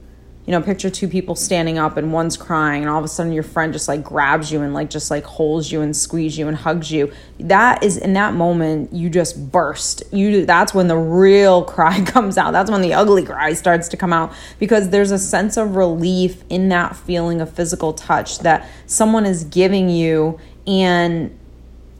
you 0.46 0.52
know, 0.52 0.62
picture 0.62 0.88
two 0.88 1.08
people 1.08 1.34
standing 1.34 1.76
up 1.76 1.96
and 1.96 2.12
one's 2.12 2.36
crying, 2.36 2.82
and 2.82 2.90
all 2.90 2.98
of 2.98 3.04
a 3.04 3.08
sudden 3.08 3.32
your 3.32 3.42
friend 3.42 3.72
just 3.72 3.88
like 3.88 4.04
grabs 4.04 4.52
you 4.52 4.62
and 4.62 4.72
like 4.72 4.88
just 4.88 5.10
like 5.10 5.24
holds 5.24 5.72
you 5.72 5.80
and 5.80 5.96
squeezes 5.96 6.38
you 6.38 6.46
and 6.46 6.56
hugs 6.56 6.90
you. 6.92 7.12
That 7.40 7.82
is 7.82 7.96
in 7.96 8.12
that 8.12 8.34
moment 8.34 8.92
you 8.92 9.10
just 9.10 9.50
burst. 9.50 10.04
You 10.12 10.46
that's 10.46 10.72
when 10.72 10.86
the 10.86 10.96
real 10.96 11.64
cry 11.76 12.00
comes 12.04 12.38
out. 12.38 12.52
That's 12.52 12.70
when 12.70 12.80
the 12.80 12.94
ugly 12.94 13.24
cry 13.24 13.54
starts 13.54 13.88
to 13.88 13.96
come 13.96 14.12
out 14.12 14.32
because 14.60 14.90
there's 14.90 15.10
a 15.10 15.18
sense 15.18 15.56
of 15.56 15.74
relief 15.74 16.44
in 16.48 16.68
that 16.68 16.94
feeling 16.94 17.40
of 17.40 17.52
physical 17.52 17.92
touch 17.92 18.38
that 18.40 18.68
someone 18.86 19.26
is 19.26 19.42
giving 19.42 19.88
you 19.88 20.38
and 20.64 21.36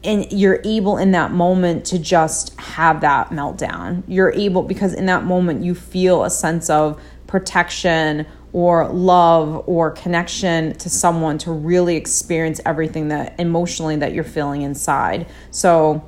and 0.05 0.31
you're 0.31 0.61
able 0.63 0.97
in 0.97 1.11
that 1.11 1.31
moment 1.31 1.83
to 1.87 1.99
just 1.99 2.57
have 2.57 3.01
that 3.01 3.29
meltdown. 3.31 4.03
You're 4.07 4.31
able 4.31 4.63
because 4.63 4.93
in 4.93 5.05
that 5.07 5.25
moment 5.25 5.65
you 5.65 5.75
feel 5.75 6.23
a 6.23 6.29
sense 6.29 6.69
of 6.69 7.01
protection 7.27 8.25
or 8.57 8.89
love 8.89 9.63
or 9.67 9.91
connection 9.91 10.73
to 10.73 10.89
someone 10.89 11.37
to 11.37 11.51
really 11.51 11.95
experience 11.95 12.59
everything 12.65 13.09
that 13.09 13.39
emotionally 13.39 13.95
that 13.95 14.13
you're 14.13 14.23
feeling 14.23 14.63
inside. 14.63 15.27
So 15.51 16.03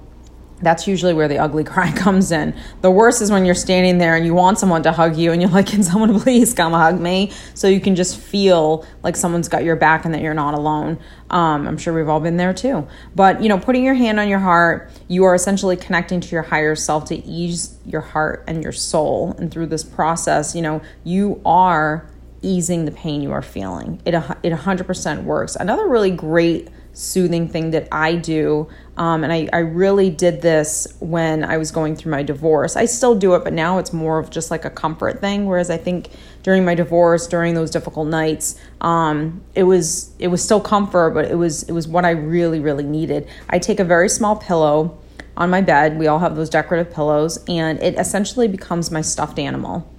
that's 0.60 0.88
usually 0.88 1.13
where 1.13 1.27
the 1.27 1.38
ugly 1.38 1.63
cry 1.75 1.91
comes 1.91 2.32
in. 2.32 2.56
The 2.82 2.89
worst 2.89 3.22
is 3.22 3.29
when 3.29 3.46
you're 3.46 3.53
standing 3.53 4.00
there 4.00 4.15
and 4.15 4.25
you 4.25 4.34
want 4.34 4.58
someone 4.58 4.82
to 4.82 4.91
hug 4.91 5.15
you 5.15 5.32
and 5.32 5.44
you're 5.44 5.51
like, 5.51 5.68
Can 5.68 5.84
someone 5.84 6.20
please 6.22 6.56
come 6.56 6.74
hug 6.74 7.00
me? 7.00 7.32
So 7.53 7.68
you 7.68 7.79
can 7.79 7.96
just 7.96 8.18
feel 8.18 8.84
like 9.03 9.15
someone's 9.15 9.48
got 9.48 9.63
your 9.63 9.75
back 9.75 10.03
and 10.03 10.15
that 10.15 10.22
you're 10.24 10.34
not 10.34 10.56
alone. 10.56 10.98
Um, 11.29 11.68
I'm 11.68 11.77
sure 11.77 11.94
we've 11.94 12.10
all 12.10 12.20
been 12.20 12.38
there 12.38 12.56
too. 12.56 12.88
But, 13.13 13.44
you 13.44 13.50
know, 13.50 13.60
putting 13.60 13.84
your 13.84 13.94
hand 13.94 14.20
on 14.20 14.27
your 14.27 14.39
heart, 14.39 14.89
you 15.08 15.24
are 15.25 15.36
essentially 15.36 15.77
connecting 15.77 16.20
to 16.20 16.29
your 16.29 16.41
higher 16.41 16.74
self 16.74 17.06
to 17.10 17.15
ease 17.15 17.77
your 17.86 18.01
heart 18.01 18.44
and 18.48 18.63
your 18.63 18.72
soul. 18.72 19.36
And 19.38 19.51
through 19.51 19.68
this 19.68 19.84
process, 19.84 20.56
you 20.56 20.63
know, 20.63 20.82
you 21.03 21.39
are 21.46 22.10
easing 22.41 22.86
the 22.86 22.91
pain 22.91 23.22
you 23.22 23.31
are 23.31 23.41
feeling. 23.41 24.01
It, 24.05 24.13
it 24.13 24.53
100% 24.53 25.24
works. 25.24 25.55
Another 25.55 25.88
really 25.88 26.12
great 26.12 26.69
soothing 26.93 27.48
thing 27.48 27.72
that 27.72 27.88
I 27.91 28.15
do, 28.15 28.67
um, 28.98 29.24
and 29.24 29.31
I, 29.31 29.48
I 29.53 29.60
really 29.60 30.10
did 30.10 30.41
this 30.41 30.88
when 31.00 31.43
I 31.43 31.58
was 31.58 31.72
going 31.72 31.96
through 31.96 32.12
my 32.12 32.24
divorce. 32.24 32.75
I 32.75 32.86
still 32.86 33.15
do 33.15 33.36
it, 33.36 33.43
but 33.43 33.53
now 33.53 33.77
it's 33.77 33.93
more 33.93 34.19
of 34.19 34.29
just 34.29 34.51
like 34.51 34.65
a 34.65 34.69
comfort 34.69 35.22
thing. 35.22 35.46
Whereas 35.46 35.69
I 35.69 35.77
think 35.77 36.10
during 36.43 36.65
my 36.65 36.75
divorce, 36.75 37.27
during 37.27 37.53
those 37.53 37.72
difficult 37.72 38.08
nights, 38.08 38.60
um, 38.81 39.41
it 39.55 39.63
was 39.63 40.12
it 40.19 40.27
was 40.27 40.43
still 40.43 40.60
comfort, 40.60 41.12
but 41.12 41.25
it 41.25 41.36
was 41.36 41.63
it 41.63 41.72
was 41.72 41.88
what 41.88 42.05
I 42.05 42.12
really 42.12 42.60
really 42.60 42.84
needed. 42.84 43.27
I 43.50 43.60
take 43.60 43.79
a 43.79 43.86
very 43.86 44.10
small 44.10 44.36
pillow 44.36 44.98
on 45.38 45.50
my 45.50 45.62
bed. 45.62 45.98
We 45.98 46.08
all 46.08 46.19
have 46.19 46.36
those 46.36 46.50
decorative 46.50 46.93
pillows, 46.93 47.43
and 47.48 47.81
it 47.81 47.98
essentially 47.98 48.48
becomes 48.48 48.91
my 48.91 49.01
stuffed 49.01 49.39
animal. 49.39 49.89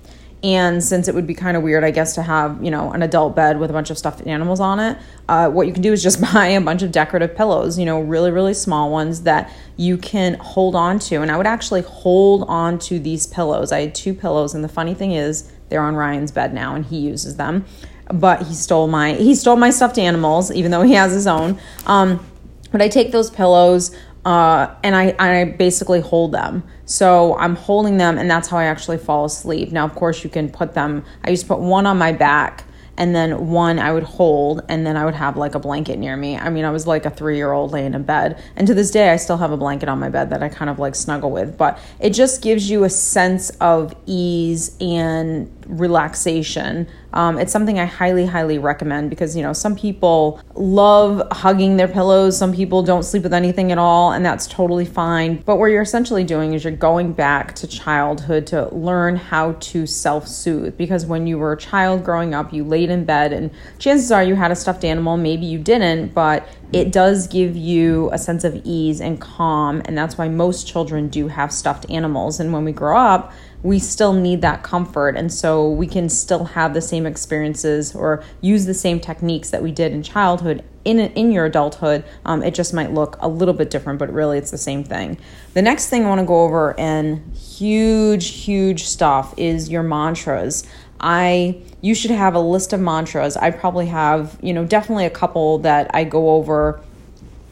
And 0.43 0.83
since 0.83 1.07
it 1.07 1.15
would 1.15 1.27
be 1.27 1.35
kind 1.35 1.57
of 1.57 1.63
weird, 1.63 1.85
I 1.85 1.91
guess, 1.91 2.15
to 2.15 2.23
have, 2.23 2.63
you 2.65 2.71
know, 2.71 2.93
an 2.93 3.03
adult 3.03 3.37
bed 3.37 3.59
with 3.59 3.69
a 3.69 3.73
bunch 3.75 3.91
of 3.91 3.99
stuffed 3.99 4.27
animals 4.27 4.59
on 4.59 4.81
it, 4.81 4.97
uh, 5.29 5.51
what 5.51 5.67
you 5.67 5.73
can 5.73 5.83
do 5.83 5.93
is 5.93 6.03
just 6.03 6.21
buy 6.33 6.47
a 6.49 6.61
bunch 6.61 6.83
of 6.83 6.93
decorative 6.93 7.37
pillows, 7.37 7.79
you 7.79 7.85
know, 7.85 8.01
really, 8.01 8.31
really 8.31 8.55
small 8.55 8.91
ones 8.91 9.23
that 9.23 9.53
you 9.77 9.99
can 9.99 10.35
hold 10.35 10.75
on 10.75 10.99
to. 10.99 11.17
And 11.17 11.31
I 11.31 11.37
would 11.37 11.47
actually 11.47 11.83
hold 11.83 12.45
on 12.49 12.79
to 12.81 12.99
these 12.99 13.27
pillows. 13.27 13.71
I 13.71 13.81
had 13.83 13.95
two 13.95 14.15
pillows, 14.15 14.55
and 14.55 14.65
the 14.65 14.69
funny 14.69 14.95
thing 14.95 15.13
is, 15.13 15.53
they're 15.69 15.83
on 15.83 15.95
Ryan's 15.95 16.33
bed 16.33 16.55
now, 16.55 16.75
and 16.75 16.85
he 16.85 16.99
uses 16.99 17.37
them. 17.37 17.65
But 18.13 18.43
he 18.43 18.55
stole 18.55 18.89
my 18.89 19.13
he 19.13 19.37
stole 19.37 19.55
my 19.55 19.71
stuffed 19.71 19.97
animals, 19.97 20.51
even 20.51 20.73
though 20.73 20.83
he 20.83 20.95
has 20.95 21.13
his 21.13 21.29
own. 21.29 21.61
Um, 21.87 22.27
but 22.73 22.83
I 22.83 22.89
take 22.89 23.13
those 23.13 23.31
pillows, 23.31 23.95
uh, 24.25 24.75
and 24.83 24.97
I, 24.97 25.15
I 25.19 25.45
basically 25.45 26.01
hold 26.01 26.33
them. 26.33 26.65
So 26.91 27.37
I'm 27.39 27.55
holding 27.55 27.99
them, 27.99 28.19
and 28.19 28.29
that's 28.29 28.49
how 28.49 28.59
I 28.59 28.65
actually 28.65 28.99
fall 28.99 29.25
asleep. 29.25 29.71
Now, 29.71 29.85
of 29.85 29.95
course, 29.95 30.25
you 30.25 30.29
can 30.29 30.51
put 30.51 30.75
them, 30.75 31.05
I 31.25 31.31
used 31.31 31.43
to 31.43 31.49
put 31.49 31.61
one 31.61 31.87
on 31.87 31.99
my 31.99 32.11
back 32.11 32.65
and 32.97 33.15
then 33.15 33.49
one 33.49 33.79
I 33.79 33.93
would 33.93 34.03
hold, 34.03 34.63
and 34.69 34.85
then 34.85 34.97
I 34.97 35.05
would 35.05 35.15
have 35.15 35.37
like 35.37 35.55
a 35.55 35.61
blanket 35.61 35.99
near 35.99 36.17
me. 36.17 36.37
I 36.37 36.51
mean, 36.51 36.65
I 36.65 36.71
was 36.71 36.89
like 36.89 37.07
a 37.07 37.11
three 37.11 37.37
year 37.37 37.53
old 37.53 37.71
laying 37.71 37.95
in 37.95 38.03
bed, 38.03 38.43
and 38.57 38.67
to 38.67 38.75
this 38.75 38.91
day, 38.91 39.11
I 39.11 39.17
still 39.17 39.39
have 39.39 39.53
a 39.53 39.57
blanket 39.57 39.89
on 39.89 40.01
my 40.01 40.09
bed 40.11 40.31
that 40.31 40.43
I 40.43 40.49
kind 40.49 40.69
of 40.69 40.81
like 40.81 40.97
snuggle 40.97 41.31
with. 41.31 41.57
But 41.57 41.79
it 42.01 42.11
just 42.11 42.43
gives 42.43 42.69
you 42.69 42.83
a 42.83 42.91
sense 42.91 43.51
of 43.61 43.95
ease 44.07 44.77
and 44.81 45.49
relaxation. 45.71 46.89
Um, 47.13 47.39
it's 47.39 47.53
something 47.53 47.79
I 47.79 47.87
highly, 47.87 48.27
highly 48.27 48.59
recommend 48.59 49.11
because, 49.11 49.37
you 49.37 49.43
know, 49.43 49.53
some 49.53 49.75
people 49.75 50.41
love 50.55 51.27
hugging 51.33 51.77
their 51.77 51.89
pillows. 51.89 52.39
Some 52.39 52.53
people 52.53 52.83
don't 52.83 53.03
sleep 53.03 53.25
with 53.25 53.35
anything 53.35 53.73
at 53.73 53.79
all, 53.79 54.13
and 54.13 54.25
that's 54.25 54.47
totally 54.47 54.85
fine. 54.85 55.37
But 55.39 55.57
what 55.57 55.67
you're 55.67 55.83
essentially 55.83 56.25
doing 56.25 56.53
is 56.55 56.63
you're 56.63 56.73
going 56.73 57.13
back 57.13 57.55
to 57.57 57.67
childhood 57.67 58.47
to 58.49 58.69
learn 58.75 59.17
how 59.17 59.53
to 59.53 59.87
self 59.87 60.29
soothe 60.29 60.77
because 60.77 61.07
when 61.07 61.27
you 61.27 61.39
were 61.39 61.53
a 61.53 61.59
child 61.59 62.05
growing 62.05 62.35
up, 62.35 62.53
you 62.53 62.65
laid 62.65 62.91
in 62.91 63.05
bed, 63.05 63.33
and 63.33 63.51
chances 63.79 64.13
are 64.13 64.23
you 64.23 64.37
had 64.37 64.51
a 64.51 64.57
stuffed 64.57 64.85
animal. 64.85 65.17
Maybe 65.17 65.47
you 65.47 65.59
didn't, 65.59 66.15
but 66.15 66.49
it 66.73 66.93
does 66.93 67.27
give 67.27 67.57
you 67.57 68.11
a 68.13 68.19
sense 68.19 68.45
of 68.45 68.61
ease 68.65 69.01
and 69.01 69.21
calm, 69.21 69.83
and 69.85 69.99
that's 69.99 70.17
why 70.17 70.29
most 70.29 70.69
children 70.69 71.09
do 71.09 71.27
have 71.27 71.53
stuffed 71.53 71.91
animals. 71.91 72.39
And 72.39 72.53
when 72.53 72.65
we 72.65 72.73
grow 72.73 72.97
up, 72.97 73.33
we 73.63 73.79
still 73.79 74.13
need 74.13 74.41
that 74.43 74.63
comfort. 74.63 75.17
And 75.17 75.33
so 75.33 75.69
we 75.69 75.87
can 75.87 76.09
still 76.09 76.45
have 76.45 76.75
the 76.75 76.81
same 76.81 77.07
experiences 77.07 77.95
or 77.95 78.23
use 78.41 78.67
the 78.67 78.75
same 78.75 79.01
techniques 79.01 79.51
that 79.51 79.63
we 79.63 79.73
did 79.73 79.93
in 79.93 80.03
childhood 80.03 80.65
in, 80.85 80.99
in 80.99 81.31
your 81.31 81.45
adulthood. 81.45 82.05
Um, 82.25 82.43
it 82.43 82.55
just 82.55 82.73
might 82.73 82.93
look 82.93 83.17
a 83.21 83.29
little 83.29 83.55
bit 83.55 83.71
different, 83.71 83.99
but 83.99 84.13
really 84.13 84.39
it's 84.39 84.51
the 84.51 84.59
same 84.59 84.85
thing. 84.85 85.19
The 85.55 85.63
next 85.63 85.89
thing 85.89 86.05
I 86.05 86.09
want 86.09 86.21
to 86.21 86.27
go 86.27 86.43
over, 86.43 86.79
and 86.79 87.35
huge, 87.37 88.29
huge 88.29 88.85
stuff, 88.85 89.35
is 89.37 89.69
your 89.69 89.83
mantras. 89.83 90.67
I 91.01 91.63
you 91.81 91.95
should 91.95 92.11
have 92.11 92.35
a 92.35 92.41
list 92.41 92.73
of 92.73 92.81
mantras. 92.81 93.37
I 93.37 93.51
probably 93.51 93.87
have, 93.87 94.39
you 94.43 94.53
know, 94.53 94.65
definitely 94.65 95.07
a 95.07 95.11
couple 95.11 95.59
that 95.59 95.91
I 95.95 96.05
go 96.05 96.31
over 96.31 96.81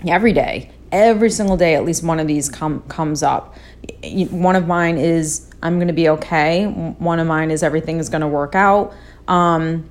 every 0.06 0.32
day. 0.32 0.70
Every 0.92 1.30
single 1.30 1.56
day 1.56 1.74
at 1.74 1.84
least 1.84 2.02
one 2.02 2.20
of 2.20 2.26
these 2.26 2.48
come 2.48 2.82
comes 2.88 3.22
up. 3.22 3.56
One 4.30 4.54
of 4.54 4.66
mine 4.66 4.98
is 4.98 5.47
I'm 5.62 5.76
going 5.76 5.88
to 5.88 5.94
be 5.94 6.08
okay. 6.10 6.66
One 6.66 7.18
of 7.18 7.26
mine 7.26 7.50
is 7.50 7.62
everything 7.62 7.98
is 7.98 8.08
going 8.08 8.20
to 8.20 8.28
work 8.28 8.54
out. 8.54 8.94
Um, 9.26 9.90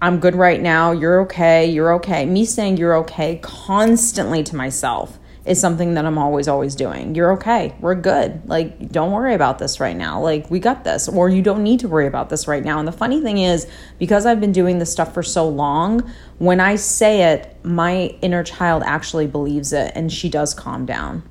I'm 0.00 0.20
good 0.20 0.34
right 0.34 0.60
now. 0.60 0.92
You're 0.92 1.22
okay. 1.22 1.66
You're 1.66 1.94
okay. 1.94 2.26
Me 2.26 2.44
saying 2.44 2.76
you're 2.76 2.96
okay 2.98 3.38
constantly 3.42 4.42
to 4.44 4.56
myself 4.56 5.18
is 5.46 5.60
something 5.60 5.94
that 5.94 6.04
I'm 6.04 6.18
always, 6.18 6.48
always 6.48 6.74
doing. 6.74 7.14
You're 7.14 7.32
okay. 7.34 7.74
We're 7.80 7.94
good. 7.94 8.48
Like, 8.48 8.90
don't 8.90 9.12
worry 9.12 9.32
about 9.34 9.58
this 9.58 9.78
right 9.78 9.96
now. 9.96 10.20
Like, 10.20 10.50
we 10.50 10.58
got 10.58 10.82
this. 10.82 11.08
Or 11.08 11.28
you 11.28 11.40
don't 11.40 11.62
need 11.62 11.80
to 11.80 11.88
worry 11.88 12.06
about 12.06 12.30
this 12.30 12.48
right 12.48 12.64
now. 12.64 12.78
And 12.78 12.86
the 12.86 12.92
funny 12.92 13.20
thing 13.20 13.38
is, 13.38 13.66
because 13.98 14.26
I've 14.26 14.40
been 14.40 14.52
doing 14.52 14.78
this 14.80 14.90
stuff 14.90 15.14
for 15.14 15.22
so 15.22 15.48
long, 15.48 16.12
when 16.38 16.58
I 16.60 16.76
say 16.76 17.32
it, 17.32 17.56
my 17.64 18.16
inner 18.22 18.42
child 18.42 18.82
actually 18.84 19.28
believes 19.28 19.72
it 19.72 19.92
and 19.94 20.12
she 20.12 20.28
does 20.28 20.52
calm 20.52 20.84
down. 20.84 21.22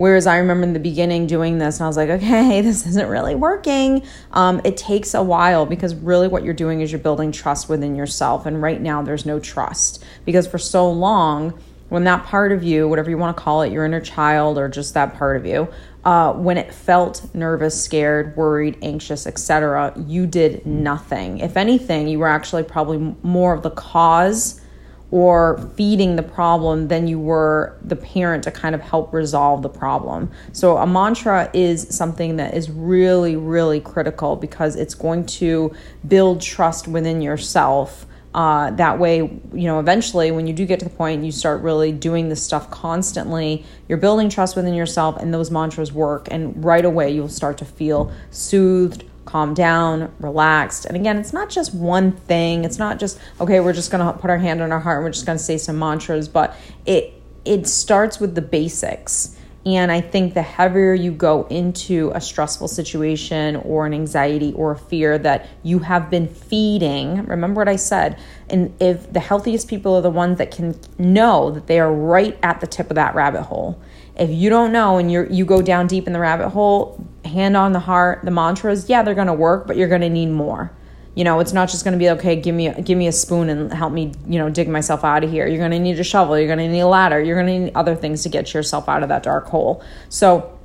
Whereas 0.00 0.26
I 0.26 0.38
remember 0.38 0.66
in 0.66 0.72
the 0.72 0.80
beginning 0.80 1.26
doing 1.26 1.58
this 1.58 1.76
and 1.76 1.84
I 1.84 1.86
was 1.86 1.98
like, 1.98 2.08
okay, 2.08 2.60
this 2.62 2.86
isn't 2.86 3.10
really 3.10 3.34
working. 3.34 4.02
Um, 4.32 4.62
it 4.64 4.78
takes 4.78 5.12
a 5.12 5.22
while 5.22 5.66
because 5.66 5.94
really 5.94 6.26
what 6.26 6.42
you're 6.42 6.54
doing 6.54 6.80
is 6.80 6.90
you're 6.90 6.98
building 6.98 7.32
trust 7.32 7.68
within 7.68 7.94
yourself. 7.94 8.46
And 8.46 8.62
right 8.62 8.80
now 8.80 9.02
there's 9.02 9.26
no 9.26 9.38
trust 9.38 10.02
because 10.24 10.46
for 10.46 10.56
so 10.56 10.90
long, 10.90 11.52
when 11.90 12.04
that 12.04 12.24
part 12.24 12.50
of 12.50 12.62
you, 12.62 12.88
whatever 12.88 13.10
you 13.10 13.18
want 13.18 13.36
to 13.36 13.42
call 13.42 13.60
it, 13.60 13.72
your 13.72 13.84
inner 13.84 14.00
child 14.00 14.56
or 14.56 14.70
just 14.70 14.94
that 14.94 15.16
part 15.16 15.36
of 15.36 15.44
you, 15.44 15.68
uh, 16.06 16.32
when 16.32 16.56
it 16.56 16.72
felt 16.72 17.28
nervous, 17.34 17.78
scared, 17.78 18.34
worried, 18.38 18.78
anxious, 18.80 19.26
etc., 19.26 19.92
you 20.06 20.26
did 20.26 20.64
nothing. 20.64 21.40
If 21.40 21.58
anything, 21.58 22.08
you 22.08 22.20
were 22.20 22.28
actually 22.28 22.62
probably 22.62 23.14
more 23.22 23.52
of 23.52 23.62
the 23.62 23.70
cause 23.72 24.62
or 25.10 25.58
feeding 25.76 26.16
the 26.16 26.22
problem 26.22 26.88
than 26.88 27.08
you 27.08 27.18
were 27.18 27.76
the 27.82 27.96
parent 27.96 28.44
to 28.44 28.50
kind 28.50 28.74
of 28.74 28.80
help 28.80 29.12
resolve 29.12 29.62
the 29.62 29.68
problem. 29.68 30.30
So, 30.52 30.76
a 30.76 30.86
mantra 30.86 31.50
is 31.52 31.94
something 31.94 32.36
that 32.36 32.54
is 32.54 32.70
really, 32.70 33.36
really 33.36 33.80
critical 33.80 34.36
because 34.36 34.76
it's 34.76 34.94
going 34.94 35.26
to 35.26 35.74
build 36.06 36.40
trust 36.40 36.86
within 36.86 37.20
yourself. 37.20 38.06
Uh, 38.32 38.70
that 38.70 39.00
way, 39.00 39.16
you 39.18 39.66
know, 39.66 39.80
eventually 39.80 40.30
when 40.30 40.46
you 40.46 40.52
do 40.52 40.64
get 40.64 40.78
to 40.78 40.84
the 40.84 40.90
point 40.90 41.24
you 41.24 41.32
start 41.32 41.62
really 41.62 41.90
doing 41.90 42.28
this 42.28 42.40
stuff 42.40 42.70
constantly, 42.70 43.64
you're 43.88 43.98
building 43.98 44.28
trust 44.28 44.54
within 44.54 44.72
yourself, 44.72 45.16
and 45.16 45.34
those 45.34 45.50
mantras 45.50 45.92
work. 45.92 46.28
And 46.30 46.64
right 46.64 46.84
away, 46.84 47.10
you'll 47.10 47.28
start 47.28 47.58
to 47.58 47.64
feel 47.64 48.12
soothed, 48.30 49.02
calm 49.30 49.54
down, 49.54 50.12
relaxed. 50.18 50.84
And 50.86 50.96
again, 50.96 51.16
it's 51.18 51.32
not 51.32 51.48
just 51.48 51.72
one 51.72 52.12
thing. 52.12 52.64
It's 52.64 52.78
not 52.78 52.98
just, 52.98 53.18
okay, 53.40 53.60
we're 53.60 53.72
just 53.72 53.92
going 53.92 54.04
to 54.04 54.18
put 54.18 54.28
our 54.28 54.38
hand 54.38 54.60
on 54.60 54.72
our 54.72 54.80
heart 54.80 54.98
and 54.98 55.04
we're 55.04 55.12
just 55.12 55.26
going 55.26 55.38
to 55.38 55.44
say 55.44 55.56
some 55.56 55.78
mantras, 55.78 56.28
but 56.28 56.56
it 56.84 57.14
it 57.44 57.66
starts 57.66 58.20
with 58.20 58.34
the 58.34 58.42
basics. 58.42 59.36
And 59.64 59.92
I 59.92 60.00
think 60.00 60.34
the 60.34 60.42
heavier 60.42 60.94
you 60.94 61.12
go 61.12 61.46
into 61.48 62.10
a 62.14 62.20
stressful 62.20 62.68
situation 62.68 63.56
or 63.56 63.86
an 63.86 63.94
anxiety 63.94 64.52
or 64.54 64.72
a 64.72 64.78
fear 64.78 65.18
that 65.18 65.48
you 65.62 65.78
have 65.80 66.10
been 66.10 66.28
feeding, 66.28 67.24
remember 67.26 67.60
what 67.60 67.68
I 67.68 67.76
said. 67.76 68.18
And 68.48 68.74
if 68.80 69.12
the 69.12 69.20
healthiest 69.20 69.68
people 69.68 69.94
are 69.96 70.02
the 70.02 70.10
ones 70.10 70.38
that 70.38 70.50
can 70.50 70.78
know 70.98 71.50
that 71.50 71.66
they 71.66 71.78
are 71.78 71.92
right 71.92 72.38
at 72.42 72.60
the 72.60 72.66
tip 72.66 72.90
of 72.90 72.96
that 72.96 73.14
rabbit 73.14 73.42
hole. 73.42 73.80
If 74.20 74.30
you 74.30 74.50
don't 74.50 74.70
know 74.70 74.98
and 74.98 75.10
you 75.10 75.26
you 75.30 75.44
go 75.44 75.62
down 75.62 75.86
deep 75.86 76.06
in 76.06 76.12
the 76.12 76.20
rabbit 76.20 76.50
hole, 76.50 77.04
hand 77.24 77.56
on 77.56 77.72
the 77.72 77.80
heart, 77.80 78.20
the 78.22 78.30
mantras, 78.30 78.88
yeah, 78.88 79.02
they're 79.02 79.14
going 79.14 79.26
to 79.26 79.32
work, 79.32 79.66
but 79.66 79.76
you're 79.76 79.88
going 79.88 80.02
to 80.02 80.10
need 80.10 80.26
more. 80.26 80.72
You 81.14 81.24
know, 81.24 81.40
it's 81.40 81.52
not 81.52 81.68
just 81.68 81.84
going 81.84 81.92
to 81.92 81.98
be 81.98 82.10
okay. 82.10 82.36
Give 82.36 82.54
me 82.54 82.70
give 82.82 82.98
me 82.98 83.06
a 83.06 83.12
spoon 83.12 83.48
and 83.48 83.72
help 83.72 83.92
me, 83.92 84.12
you 84.26 84.38
know, 84.38 84.50
dig 84.50 84.68
myself 84.68 85.04
out 85.04 85.24
of 85.24 85.30
here. 85.30 85.46
You're 85.46 85.58
going 85.58 85.70
to 85.72 85.78
need 85.78 85.98
a 85.98 86.04
shovel. 86.04 86.38
You're 86.38 86.46
going 86.46 86.58
to 86.58 86.68
need 86.68 86.80
a 86.80 86.86
ladder. 86.86 87.20
You're 87.20 87.42
going 87.42 87.46
to 87.46 87.66
need 87.66 87.72
other 87.74 87.96
things 87.96 88.22
to 88.22 88.28
get 88.28 88.54
yourself 88.54 88.88
out 88.88 89.02
of 89.02 89.08
that 89.08 89.22
dark 89.22 89.46
hole. 89.46 89.82
So 90.10 90.56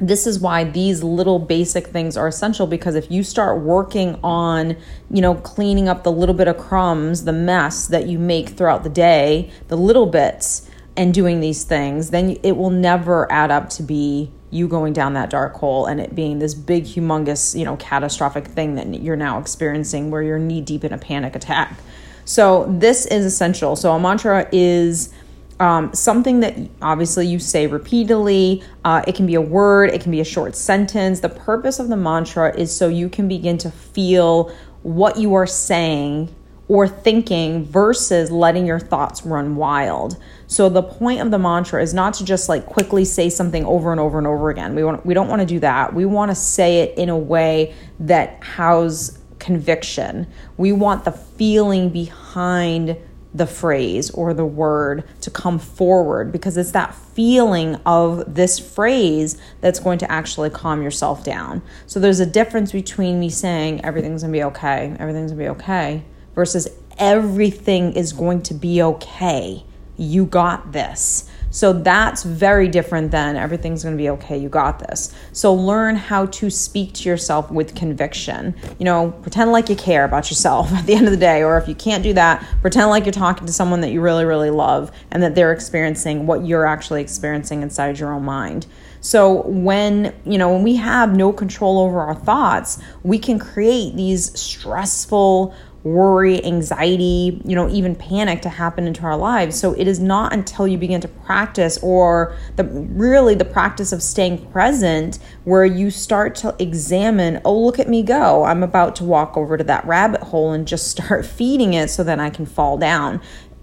this 0.00 0.26
is 0.26 0.38
why 0.38 0.64
these 0.64 1.02
little 1.02 1.38
basic 1.38 1.88
things 1.88 2.16
are 2.16 2.28
essential 2.28 2.66
because 2.66 2.94
if 2.94 3.10
you 3.10 3.24
start 3.24 3.62
working 3.62 4.18
on, 4.22 4.76
you 5.10 5.20
know, 5.20 5.34
cleaning 5.34 5.88
up 5.88 6.04
the 6.04 6.12
little 6.12 6.34
bit 6.34 6.46
of 6.46 6.56
crumbs, 6.56 7.24
the 7.24 7.32
mess 7.32 7.88
that 7.88 8.06
you 8.06 8.18
make 8.18 8.50
throughout 8.50 8.84
the 8.84 8.90
day, 8.90 9.50
the 9.66 9.76
little 9.76 10.06
bits, 10.06 10.67
and 10.98 11.14
doing 11.14 11.38
these 11.38 11.62
things, 11.62 12.10
then 12.10 12.36
it 12.42 12.56
will 12.56 12.70
never 12.70 13.30
add 13.30 13.52
up 13.52 13.70
to 13.70 13.84
be 13.84 14.30
you 14.50 14.66
going 14.66 14.92
down 14.92 15.14
that 15.14 15.30
dark 15.30 15.54
hole 15.54 15.86
and 15.86 16.00
it 16.00 16.12
being 16.12 16.40
this 16.40 16.54
big, 16.54 16.84
humongous, 16.84 17.56
you 17.56 17.64
know, 17.64 17.76
catastrophic 17.76 18.48
thing 18.48 18.74
that 18.74 19.00
you're 19.00 19.16
now 19.16 19.38
experiencing 19.38 20.10
where 20.10 20.22
you're 20.22 20.40
knee 20.40 20.60
deep 20.60 20.82
in 20.82 20.92
a 20.92 20.98
panic 20.98 21.36
attack. 21.36 21.78
So, 22.24 22.66
this 22.68 23.06
is 23.06 23.24
essential. 23.24 23.76
So, 23.76 23.92
a 23.92 24.00
mantra 24.00 24.48
is 24.50 25.14
um, 25.60 25.94
something 25.94 26.40
that 26.40 26.56
obviously 26.82 27.28
you 27.28 27.38
say 27.38 27.68
repeatedly. 27.68 28.64
Uh, 28.84 29.02
it 29.06 29.14
can 29.14 29.26
be 29.26 29.36
a 29.36 29.40
word, 29.40 29.90
it 29.90 30.00
can 30.00 30.10
be 30.10 30.20
a 30.20 30.24
short 30.24 30.56
sentence. 30.56 31.20
The 31.20 31.28
purpose 31.28 31.78
of 31.78 31.88
the 31.88 31.96
mantra 31.96 32.56
is 32.56 32.74
so 32.74 32.88
you 32.88 33.08
can 33.08 33.28
begin 33.28 33.56
to 33.58 33.70
feel 33.70 34.52
what 34.82 35.16
you 35.16 35.34
are 35.34 35.46
saying 35.46 36.34
or 36.68 36.86
thinking 36.86 37.64
versus 37.64 38.30
letting 38.30 38.66
your 38.66 38.78
thoughts 38.78 39.24
run 39.24 39.56
wild. 39.56 40.18
So 40.46 40.68
the 40.68 40.82
point 40.82 41.20
of 41.20 41.30
the 41.30 41.38
mantra 41.38 41.82
is 41.82 41.94
not 41.94 42.14
to 42.14 42.24
just 42.24 42.48
like 42.48 42.66
quickly 42.66 43.04
say 43.04 43.30
something 43.30 43.64
over 43.64 43.90
and 43.90 44.00
over 44.00 44.18
and 44.18 44.26
over 44.26 44.50
again. 44.50 44.74
We 44.74 44.84
want 44.84 45.04
we 45.04 45.14
don't 45.14 45.28
want 45.28 45.40
to 45.40 45.46
do 45.46 45.60
that. 45.60 45.94
We 45.94 46.04
want 46.04 46.30
to 46.30 46.34
say 46.34 46.80
it 46.80 46.98
in 46.98 47.08
a 47.08 47.18
way 47.18 47.74
that 48.00 48.42
houses 48.42 49.18
conviction. 49.38 50.26
We 50.56 50.72
want 50.72 51.04
the 51.04 51.12
feeling 51.12 51.90
behind 51.90 52.96
the 53.32 53.46
phrase 53.46 54.10
or 54.10 54.34
the 54.34 54.44
word 54.44 55.04
to 55.20 55.30
come 55.30 55.58
forward 55.60 56.32
because 56.32 56.56
it's 56.56 56.72
that 56.72 56.94
feeling 56.94 57.76
of 57.86 58.34
this 58.34 58.58
phrase 58.58 59.40
that's 59.60 59.78
going 59.78 59.98
to 59.98 60.10
actually 60.10 60.50
calm 60.50 60.82
yourself 60.82 61.22
down. 61.22 61.62
So 61.86 62.00
there's 62.00 62.20
a 62.20 62.26
difference 62.26 62.72
between 62.72 63.20
me 63.20 63.30
saying 63.30 63.84
everything's 63.84 64.22
going 64.22 64.32
to 64.32 64.36
be 64.36 64.42
okay, 64.44 64.96
everything's 64.98 65.30
going 65.30 65.38
to 65.38 65.44
be 65.44 65.58
okay 65.60 66.02
versus 66.38 66.68
everything 66.98 67.94
is 67.94 68.12
going 68.12 68.40
to 68.40 68.54
be 68.54 68.80
okay. 68.80 69.64
You 69.96 70.24
got 70.24 70.70
this. 70.70 71.28
So 71.50 71.72
that's 71.72 72.22
very 72.22 72.68
different 72.68 73.10
than 73.10 73.34
everything's 73.34 73.82
going 73.82 73.96
to 73.96 74.00
be 74.00 74.08
okay. 74.10 74.38
You 74.38 74.48
got 74.48 74.78
this. 74.78 75.12
So 75.32 75.52
learn 75.52 75.96
how 75.96 76.26
to 76.26 76.48
speak 76.48 76.94
to 76.94 77.08
yourself 77.08 77.50
with 77.50 77.74
conviction. 77.74 78.54
You 78.78 78.84
know, 78.84 79.10
pretend 79.10 79.50
like 79.50 79.68
you 79.68 79.74
care 79.74 80.04
about 80.04 80.30
yourself 80.30 80.72
at 80.78 80.86
the 80.86 80.94
end 80.94 81.06
of 81.06 81.10
the 81.10 81.18
day. 81.18 81.42
Or 81.42 81.58
if 81.58 81.66
you 81.66 81.74
can't 81.74 82.04
do 82.04 82.12
that, 82.12 82.46
pretend 82.60 82.88
like 82.88 83.04
you're 83.04 83.10
talking 83.10 83.48
to 83.48 83.52
someone 83.52 83.80
that 83.80 83.90
you 83.90 84.00
really, 84.00 84.24
really 84.24 84.50
love 84.50 84.92
and 85.10 85.20
that 85.24 85.34
they're 85.34 85.52
experiencing 85.52 86.24
what 86.28 86.46
you're 86.46 86.66
actually 86.66 87.02
experiencing 87.02 87.62
inside 87.62 87.98
your 87.98 88.12
own 88.12 88.24
mind. 88.24 88.68
So 89.00 89.42
when, 89.42 90.14
you 90.24 90.38
know, 90.38 90.52
when 90.52 90.62
we 90.62 90.76
have 90.76 91.14
no 91.14 91.32
control 91.32 91.78
over 91.80 92.00
our 92.00 92.14
thoughts, 92.14 92.80
we 93.02 93.18
can 93.18 93.38
create 93.38 93.96
these 93.96 94.38
stressful, 94.38 95.54
worry, 95.94 96.44
anxiety, 96.44 97.40
you 97.44 97.54
know, 97.54 97.68
even 97.68 97.94
panic 97.94 98.42
to 98.42 98.48
happen 98.48 98.86
into 98.86 99.02
our 99.02 99.16
lives. 99.16 99.58
So 99.58 99.72
it 99.72 99.88
is 99.88 100.00
not 100.00 100.32
until 100.32 100.66
you 100.66 100.78
begin 100.78 101.00
to 101.00 101.08
practice 101.08 101.78
or 101.82 102.36
the 102.56 102.64
really 102.64 103.34
the 103.34 103.44
practice 103.44 103.92
of 103.92 104.02
staying 104.02 104.50
present 104.50 105.18
where 105.44 105.64
you 105.64 105.90
start 105.90 106.34
to 106.36 106.54
examine, 106.58 107.40
oh, 107.44 107.58
look 107.58 107.78
at 107.78 107.88
me 107.88 108.02
go. 108.02 108.44
I'm 108.44 108.62
about 108.62 108.96
to 108.96 109.04
walk 109.04 109.36
over 109.36 109.56
to 109.56 109.64
that 109.64 109.84
rabbit 109.86 110.22
hole 110.22 110.52
and 110.52 110.66
just 110.66 110.90
start 110.96 111.26
feeding 111.26 111.74
it 111.74 111.90
so 111.90 112.02
then 112.04 112.20
I 112.20 112.30
can 112.30 112.46
fall 112.46 112.78
down. 112.78 113.20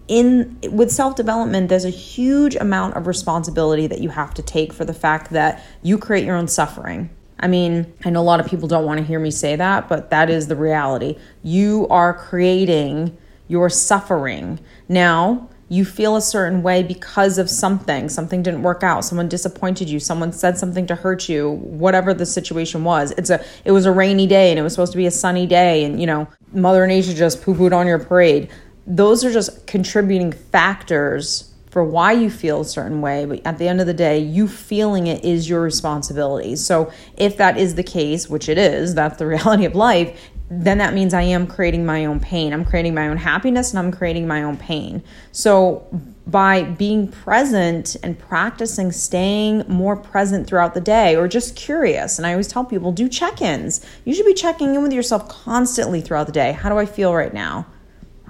In 0.07 0.59
with 0.69 0.91
self-development 0.91 1.67
there's 1.67 1.83
a 1.83 1.89
huge 1.89 2.55
amount 2.55 2.95
of 2.95 3.07
responsibility 3.07 3.87
that 3.87 4.01
you 4.01 4.09
have 4.09 4.35
to 4.35 4.43
take 4.43 4.71
for 4.71 4.85
the 4.85 4.93
fact 4.93 5.31
that 5.31 5.63
you 5.81 5.97
create 5.97 6.25
your 6.25 6.35
own 6.35 6.47
suffering 6.47 7.09
I 7.39 7.47
mean, 7.47 7.91
I 8.05 8.09
know 8.09 8.21
a 8.21 8.23
lot 8.23 8.39
of 8.39 8.47
people 8.47 8.67
don't 8.67 8.85
want 8.85 8.99
to 8.99 9.05
hear 9.05 9.19
me 9.19 9.31
say 9.31 9.55
that, 9.55 9.89
but 9.89 10.09
that 10.09 10.29
is 10.29 10.47
the 10.47 10.55
reality. 10.55 11.17
You 11.43 11.87
are 11.89 12.13
creating 12.13 13.17
your 13.47 13.69
suffering. 13.69 14.59
Now, 14.87 15.49
you 15.67 15.83
feel 15.83 16.15
a 16.15 16.21
certain 16.21 16.61
way 16.61 16.83
because 16.83 17.37
of 17.37 17.49
something. 17.49 18.07
Something 18.07 18.43
didn't 18.43 18.61
work 18.61 18.83
out. 18.83 19.03
Someone 19.03 19.27
disappointed 19.27 19.89
you. 19.89 19.99
Someone 19.99 20.31
said 20.31 20.57
something 20.57 20.85
to 20.87 20.95
hurt 20.95 21.27
you. 21.27 21.51
Whatever 21.51 22.13
the 22.13 22.25
situation 22.25 22.83
was. 22.83 23.11
It's 23.11 23.31
a 23.31 23.43
it 23.65 23.71
was 23.71 23.85
a 23.85 23.91
rainy 23.91 24.27
day 24.27 24.51
and 24.51 24.59
it 24.59 24.61
was 24.61 24.73
supposed 24.73 24.91
to 24.91 24.97
be 24.97 25.07
a 25.07 25.11
sunny 25.11 25.47
day 25.47 25.83
and 25.83 25.99
you 25.99 26.05
know, 26.05 26.27
Mother 26.53 26.85
Nature 26.85 27.13
just 27.13 27.41
poo-pooed 27.41 27.73
on 27.73 27.87
your 27.87 27.99
parade. 27.99 28.49
Those 28.85 29.25
are 29.25 29.31
just 29.31 29.65
contributing 29.65 30.31
factors 30.31 31.54
for 31.75 31.83
why 31.83 32.13
you 32.13 32.29
feel 32.29 32.61
a 32.61 32.65
certain 32.65 33.01
way, 33.01 33.25
but 33.25 33.45
at 33.45 33.57
the 33.57 33.67
end 33.67 33.81
of 33.81 33.85
the 33.85 33.93
day, 33.93 34.17
you 34.17 34.47
feeling 34.47 35.07
it 35.07 35.25
is 35.25 35.49
your 35.49 35.59
responsibility. 35.59 36.55
So, 36.55 36.89
if 37.17 37.35
that 37.35 37.57
is 37.57 37.75
the 37.75 37.83
case, 37.83 38.29
which 38.29 38.47
it 38.47 38.57
is, 38.57 38.95
that's 38.95 39.17
the 39.17 39.27
reality 39.35 39.65
of 39.65 39.75
life, 39.75 40.31
then 40.49 40.77
that 40.77 40.93
means 40.93 41.13
I 41.13 41.23
am 41.23 41.45
creating 41.45 41.85
my 41.85 42.05
own 42.05 42.21
pain. 42.21 42.53
I'm 42.53 42.63
creating 42.63 42.93
my 42.93 43.09
own 43.09 43.17
happiness 43.17 43.73
and 43.73 43.79
I'm 43.79 43.91
creating 43.91 44.25
my 44.25 44.41
own 44.41 44.55
pain. 44.55 45.03
So, 45.33 45.85
by 46.25 46.63
being 46.63 47.09
present 47.09 47.97
and 48.01 48.17
practicing 48.17 48.93
staying 48.93 49.65
more 49.67 49.97
present 49.97 50.47
throughout 50.47 50.75
the 50.75 50.79
day 50.79 51.17
or 51.17 51.27
just 51.27 51.57
curious, 51.57 52.17
and 52.17 52.25
I 52.25 52.31
always 52.31 52.47
tell 52.47 52.63
people 52.63 52.93
do 52.93 53.09
check 53.09 53.41
ins. 53.41 53.85
You 54.05 54.13
should 54.13 54.25
be 54.25 54.33
checking 54.33 54.75
in 54.75 54.81
with 54.81 54.93
yourself 54.93 55.27
constantly 55.27 55.99
throughout 55.99 56.27
the 56.27 56.31
day. 56.31 56.53
How 56.53 56.69
do 56.69 56.77
I 56.77 56.85
feel 56.85 57.13
right 57.13 57.33
now? 57.33 57.65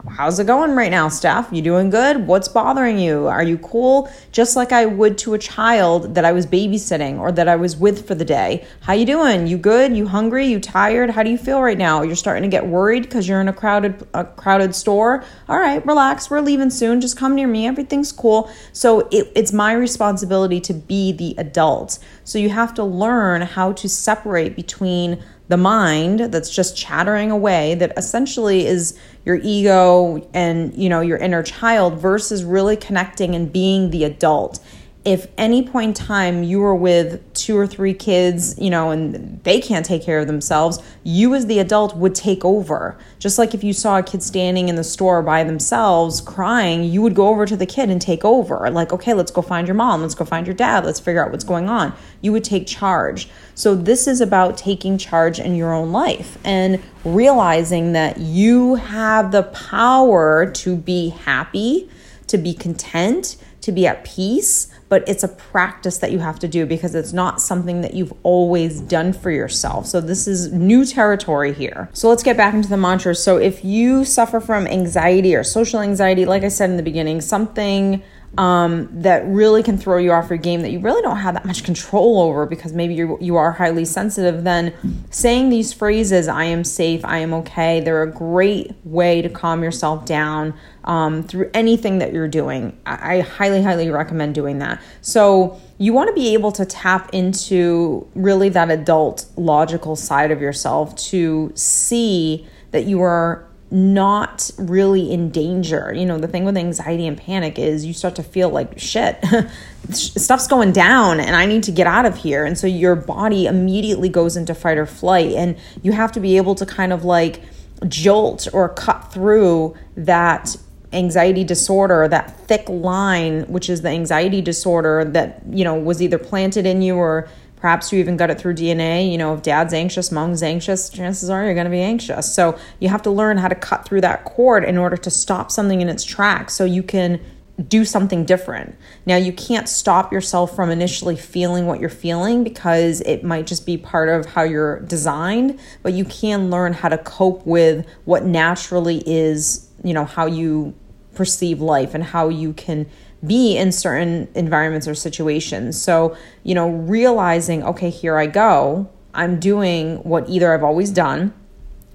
How's 0.09 0.39
it 0.39 0.47
going 0.47 0.71
right 0.71 0.91
now, 0.91 1.09
Steph? 1.09 1.49
You 1.51 1.61
doing 1.61 1.89
good? 1.89 2.27
What's 2.27 2.47
bothering 2.47 2.99
you? 2.99 3.27
Are 3.27 3.43
you 3.43 3.57
cool? 3.57 4.09
Just 4.31 4.55
like 4.55 4.71
I 4.71 4.85
would 4.85 5.17
to 5.19 5.33
a 5.33 5.37
child 5.37 6.15
that 6.15 6.25
I 6.25 6.31
was 6.31 6.45
babysitting 6.45 7.19
or 7.19 7.31
that 7.31 7.47
I 7.47 7.55
was 7.55 7.75
with 7.75 8.07
for 8.07 8.15
the 8.15 8.25
day. 8.25 8.65
How 8.81 8.93
you 8.93 9.05
doing? 9.05 9.47
You 9.47 9.57
good? 9.57 9.95
You 9.95 10.07
hungry? 10.07 10.45
You 10.45 10.59
tired? 10.59 11.09
How 11.09 11.23
do 11.23 11.29
you 11.29 11.37
feel 11.37 11.61
right 11.61 11.77
now? 11.77 12.01
You're 12.01 12.15
starting 12.15 12.43
to 12.43 12.49
get 12.49 12.65
worried 12.65 13.03
because 13.03 13.27
you're 13.27 13.41
in 13.41 13.47
a 13.47 13.53
crowded 13.53 14.07
a 14.13 14.25
crowded 14.25 14.75
store. 14.75 15.23
All 15.49 15.59
right, 15.59 15.85
relax. 15.85 16.29
We're 16.29 16.41
leaving 16.41 16.69
soon. 16.69 17.01
Just 17.01 17.17
come 17.17 17.35
near 17.35 17.47
me. 17.47 17.67
Everything's 17.67 18.11
cool. 18.11 18.49
So 18.73 19.01
it, 19.11 19.31
it's 19.35 19.51
my 19.51 19.73
responsibility 19.73 20.61
to 20.61 20.73
be 20.73 21.11
the 21.11 21.35
adult. 21.37 21.99
So 22.23 22.39
you 22.39 22.49
have 22.49 22.73
to 22.75 22.83
learn 22.83 23.41
how 23.41 23.73
to 23.73 23.89
separate 23.89 24.55
between 24.55 25.23
the 25.47 25.57
mind 25.57 26.19
that's 26.19 26.49
just 26.49 26.75
chattering 26.75 27.31
away 27.31 27.75
that 27.75 27.93
essentially 27.97 28.65
is 28.65 28.97
your 29.25 29.39
ego 29.43 30.27
and 30.33 30.75
you 30.75 30.89
know 30.89 31.01
your 31.01 31.17
inner 31.17 31.43
child 31.43 31.99
versus 31.99 32.43
really 32.43 32.75
connecting 32.75 33.35
and 33.35 33.51
being 33.51 33.91
the 33.91 34.03
adult 34.03 34.59
if 35.05 35.27
any 35.37 35.61
point 35.61 35.89
in 35.99 36.05
time 36.05 36.41
you 36.41 36.63
are 36.63 36.73
with 36.73 37.31
two 37.35 37.55
or 37.55 37.67
three 37.67 37.93
kids, 37.93 38.57
you 38.57 38.71
know, 38.71 38.89
and 38.89 39.39
they 39.43 39.61
can't 39.61 39.85
take 39.85 40.01
care 40.01 40.19
of 40.19 40.25
themselves, 40.25 40.79
you 41.03 41.35
as 41.35 41.45
the 41.45 41.59
adult 41.59 41.95
would 41.95 42.15
take 42.15 42.43
over. 42.43 42.97
Just 43.19 43.37
like 43.37 43.53
if 43.53 43.63
you 43.63 43.71
saw 43.71 43.99
a 43.99 44.03
kid 44.03 44.23
standing 44.23 44.67
in 44.67 44.75
the 44.75 44.83
store 44.83 45.21
by 45.21 45.43
themselves 45.43 46.21
crying, 46.21 46.83
you 46.83 47.03
would 47.03 47.13
go 47.13 47.27
over 47.27 47.45
to 47.45 47.55
the 47.55 47.67
kid 47.67 47.91
and 47.91 48.01
take 48.01 48.25
over. 48.25 48.67
Like, 48.71 48.91
okay, 48.91 49.13
let's 49.13 49.29
go 49.29 49.43
find 49.43 49.67
your 49.67 49.75
mom, 49.75 50.01
let's 50.01 50.15
go 50.15 50.25
find 50.25 50.47
your 50.47 50.55
dad, 50.55 50.83
let's 50.85 50.99
figure 50.99 51.23
out 51.23 51.31
what's 51.31 51.43
going 51.43 51.69
on. 51.69 51.93
You 52.21 52.31
would 52.31 52.43
take 52.43 52.65
charge. 52.65 53.29
So, 53.53 53.75
this 53.75 54.07
is 54.07 54.21
about 54.21 54.57
taking 54.57 54.97
charge 54.97 55.39
in 55.39 55.55
your 55.55 55.71
own 55.71 55.91
life 55.91 56.39
and 56.43 56.81
realizing 57.03 57.93
that 57.93 58.17
you 58.17 58.75
have 58.75 59.31
the 59.31 59.43
power 59.43 60.49
to 60.49 60.75
be 60.75 61.09
happy, 61.09 61.91
to 62.25 62.39
be 62.39 62.55
content, 62.55 63.37
to 63.65 63.71
be 63.71 63.85
at 63.85 64.03
peace 64.03 64.71
but 64.87 65.07
it's 65.09 65.23
a 65.23 65.27
practice 65.27 65.97
that 65.97 66.11
you 66.11 66.19
have 66.19 66.39
to 66.39 66.47
do 66.47 66.65
because 66.65 66.93
it's 66.93 67.13
not 67.13 67.41
something 67.41 67.81
that 67.81 67.93
you've 67.93 68.13
always 68.23 68.79
done 68.81 69.13
for 69.13 69.31
yourself. 69.31 69.87
So 69.87 69.99
this 69.99 70.27
is 70.27 70.53
new 70.53 70.85
territory 70.85 71.53
here. 71.53 71.89
So 71.93 72.07
let's 72.09 72.23
get 72.23 72.37
back 72.37 72.53
into 72.53 72.69
the 72.69 72.77
mantras. 72.77 73.21
So 73.21 73.37
if 73.37 73.65
you 73.65 74.05
suffer 74.05 74.39
from 74.39 74.67
anxiety 74.67 75.35
or 75.35 75.43
social 75.43 75.79
anxiety, 75.79 76.25
like 76.25 76.43
I 76.43 76.49
said 76.49 76.69
in 76.69 76.77
the 76.77 76.83
beginning, 76.83 77.21
something 77.21 78.03
um, 78.37 78.89
that 78.91 79.25
really 79.25 79.63
can 79.63 79.77
throw 79.77 79.97
you 79.97 80.11
off 80.11 80.29
your 80.29 80.37
game 80.37 80.61
that 80.61 80.71
you 80.71 80.79
really 80.79 81.01
don't 81.01 81.17
have 81.17 81.35
that 81.35 81.45
much 81.45 81.63
control 81.63 82.21
over 82.21 82.45
because 82.45 82.73
maybe 82.73 82.93
you 82.93 83.17
you 83.21 83.35
are 83.37 83.51
highly 83.51 83.85
sensitive, 83.85 84.43
then 84.43 84.73
saying 85.09 85.49
these 85.49 85.71
phrases, 85.71 86.27
I 86.27 86.45
am 86.45 86.63
safe, 86.63 87.05
I 87.05 87.19
am 87.19 87.33
okay, 87.35 87.79
they're 87.79 88.03
a 88.03 88.11
great 88.11 88.73
way 88.83 89.21
to 89.21 89.29
calm 89.29 89.63
yourself 89.63 90.05
down 90.05 90.53
um, 90.83 91.23
through 91.23 91.49
anything 91.53 91.99
that 91.99 92.13
you're 92.13 92.27
doing. 92.27 92.77
I, 92.85 93.17
I 93.17 93.19
highly, 93.21 93.61
highly 93.63 93.89
recommend 93.89 94.35
doing 94.35 94.59
that. 94.59 94.81
So 95.01 95.59
you 95.77 95.93
want 95.93 96.09
to 96.09 96.13
be 96.13 96.33
able 96.33 96.51
to 96.53 96.65
tap 96.65 97.09
into 97.13 98.07
really 98.15 98.49
that 98.49 98.69
adult 98.69 99.25
logical 99.37 99.95
side 99.95 100.31
of 100.31 100.41
yourself 100.41 100.95
to 100.95 101.51
see 101.55 102.47
that 102.71 102.85
you 102.85 103.01
are 103.01 103.47
not 103.71 104.51
really 104.57 105.11
in 105.11 105.31
danger. 105.31 105.91
You 105.93 106.05
know, 106.05 106.17
the 106.17 106.27
thing 106.27 106.45
with 106.45 106.55
anxiety 106.55 107.07
and 107.07 107.17
panic 107.17 107.57
is 107.57 107.85
you 107.85 107.93
start 107.93 108.15
to 108.15 108.23
feel 108.23 108.49
like 108.49 108.77
shit. 108.79 109.23
Stuff's 109.91 110.47
going 110.47 110.71
down 110.71 111.19
and 111.19 111.35
I 111.35 111.45
need 111.45 111.63
to 111.63 111.71
get 111.71 111.87
out 111.87 112.05
of 112.05 112.17
here. 112.17 112.45
And 112.45 112.57
so 112.57 112.67
your 112.67 112.95
body 112.95 113.47
immediately 113.47 114.09
goes 114.09 114.37
into 114.37 114.53
fight 114.53 114.77
or 114.77 114.85
flight 114.85 115.33
and 115.33 115.57
you 115.81 115.93
have 115.93 116.11
to 116.13 116.19
be 116.19 116.37
able 116.37 116.55
to 116.55 116.65
kind 116.65 116.93
of 116.93 117.03
like 117.03 117.41
jolt 117.87 118.47
or 118.53 118.69
cut 118.69 119.11
through 119.11 119.75
that 119.97 120.55
anxiety 120.93 121.43
disorder, 121.43 122.07
that 122.07 122.39
thick 122.47 122.69
line, 122.69 123.43
which 123.43 123.69
is 123.69 123.81
the 123.81 123.89
anxiety 123.89 124.41
disorder 124.41 125.03
that, 125.03 125.41
you 125.49 125.63
know, 125.63 125.75
was 125.75 126.01
either 126.01 126.17
planted 126.17 126.65
in 126.65 126.81
you 126.81 126.95
or 126.95 127.27
Perhaps 127.57 127.91
you 127.91 127.99
even 127.99 128.17
got 128.17 128.29
it 128.29 128.39
through 128.39 128.55
DNA. 128.55 129.11
You 129.11 129.17
know, 129.17 129.33
if 129.33 129.41
dad's 129.41 129.73
anxious, 129.73 130.11
mom's 130.11 130.43
anxious, 130.43 130.89
chances 130.89 131.29
are 131.29 131.43
you're 131.45 131.53
going 131.53 131.65
to 131.65 131.71
be 131.71 131.81
anxious. 131.81 132.33
So 132.33 132.57
you 132.79 132.89
have 132.89 133.01
to 133.03 133.11
learn 133.11 133.37
how 133.37 133.47
to 133.47 133.55
cut 133.55 133.85
through 133.85 134.01
that 134.01 134.25
cord 134.25 134.63
in 134.63 134.77
order 134.77 134.97
to 134.97 135.09
stop 135.09 135.51
something 135.51 135.81
in 135.81 135.89
its 135.89 136.03
tracks 136.03 136.53
so 136.53 136.65
you 136.65 136.83
can 136.83 137.19
do 137.67 137.85
something 137.85 138.25
different. 138.25 138.75
Now, 139.05 139.15
you 139.15 139.31
can't 139.31 139.69
stop 139.69 140.11
yourself 140.11 140.55
from 140.55 140.69
initially 140.69 141.15
feeling 141.15 141.67
what 141.67 141.79
you're 141.79 141.89
feeling 141.89 142.43
because 142.43 143.01
it 143.01 143.23
might 143.23 143.47
just 143.47 143.65
be 143.65 143.77
part 143.77 144.09
of 144.09 144.25
how 144.25 144.43
you're 144.43 144.81
designed, 144.81 145.57
but 145.81 145.93
you 145.93 146.03
can 146.03 146.49
learn 146.49 146.73
how 146.73 146.89
to 146.89 146.97
cope 146.97 147.45
with 147.45 147.87
what 148.03 148.25
naturally 148.25 149.01
is, 149.05 149.69
you 149.83 149.93
know, 149.93 150.05
how 150.05 150.25
you 150.25 150.75
perceive 151.13 151.61
life 151.61 151.93
and 151.93 152.03
how 152.03 152.27
you 152.27 152.51
can 152.53 152.85
be 153.27 153.57
in 153.57 153.71
certain 153.71 154.27
environments 154.35 154.87
or 154.87 154.95
situations. 154.95 155.81
So, 155.81 156.15
you 156.43 156.55
know, 156.55 156.69
realizing, 156.69 157.63
okay, 157.63 157.89
here 157.89 158.17
I 158.17 158.27
go. 158.27 158.89
I'm 159.13 159.39
doing 159.39 159.97
what 159.97 160.29
either 160.29 160.53
I've 160.53 160.63
always 160.63 160.91
done, 160.91 161.33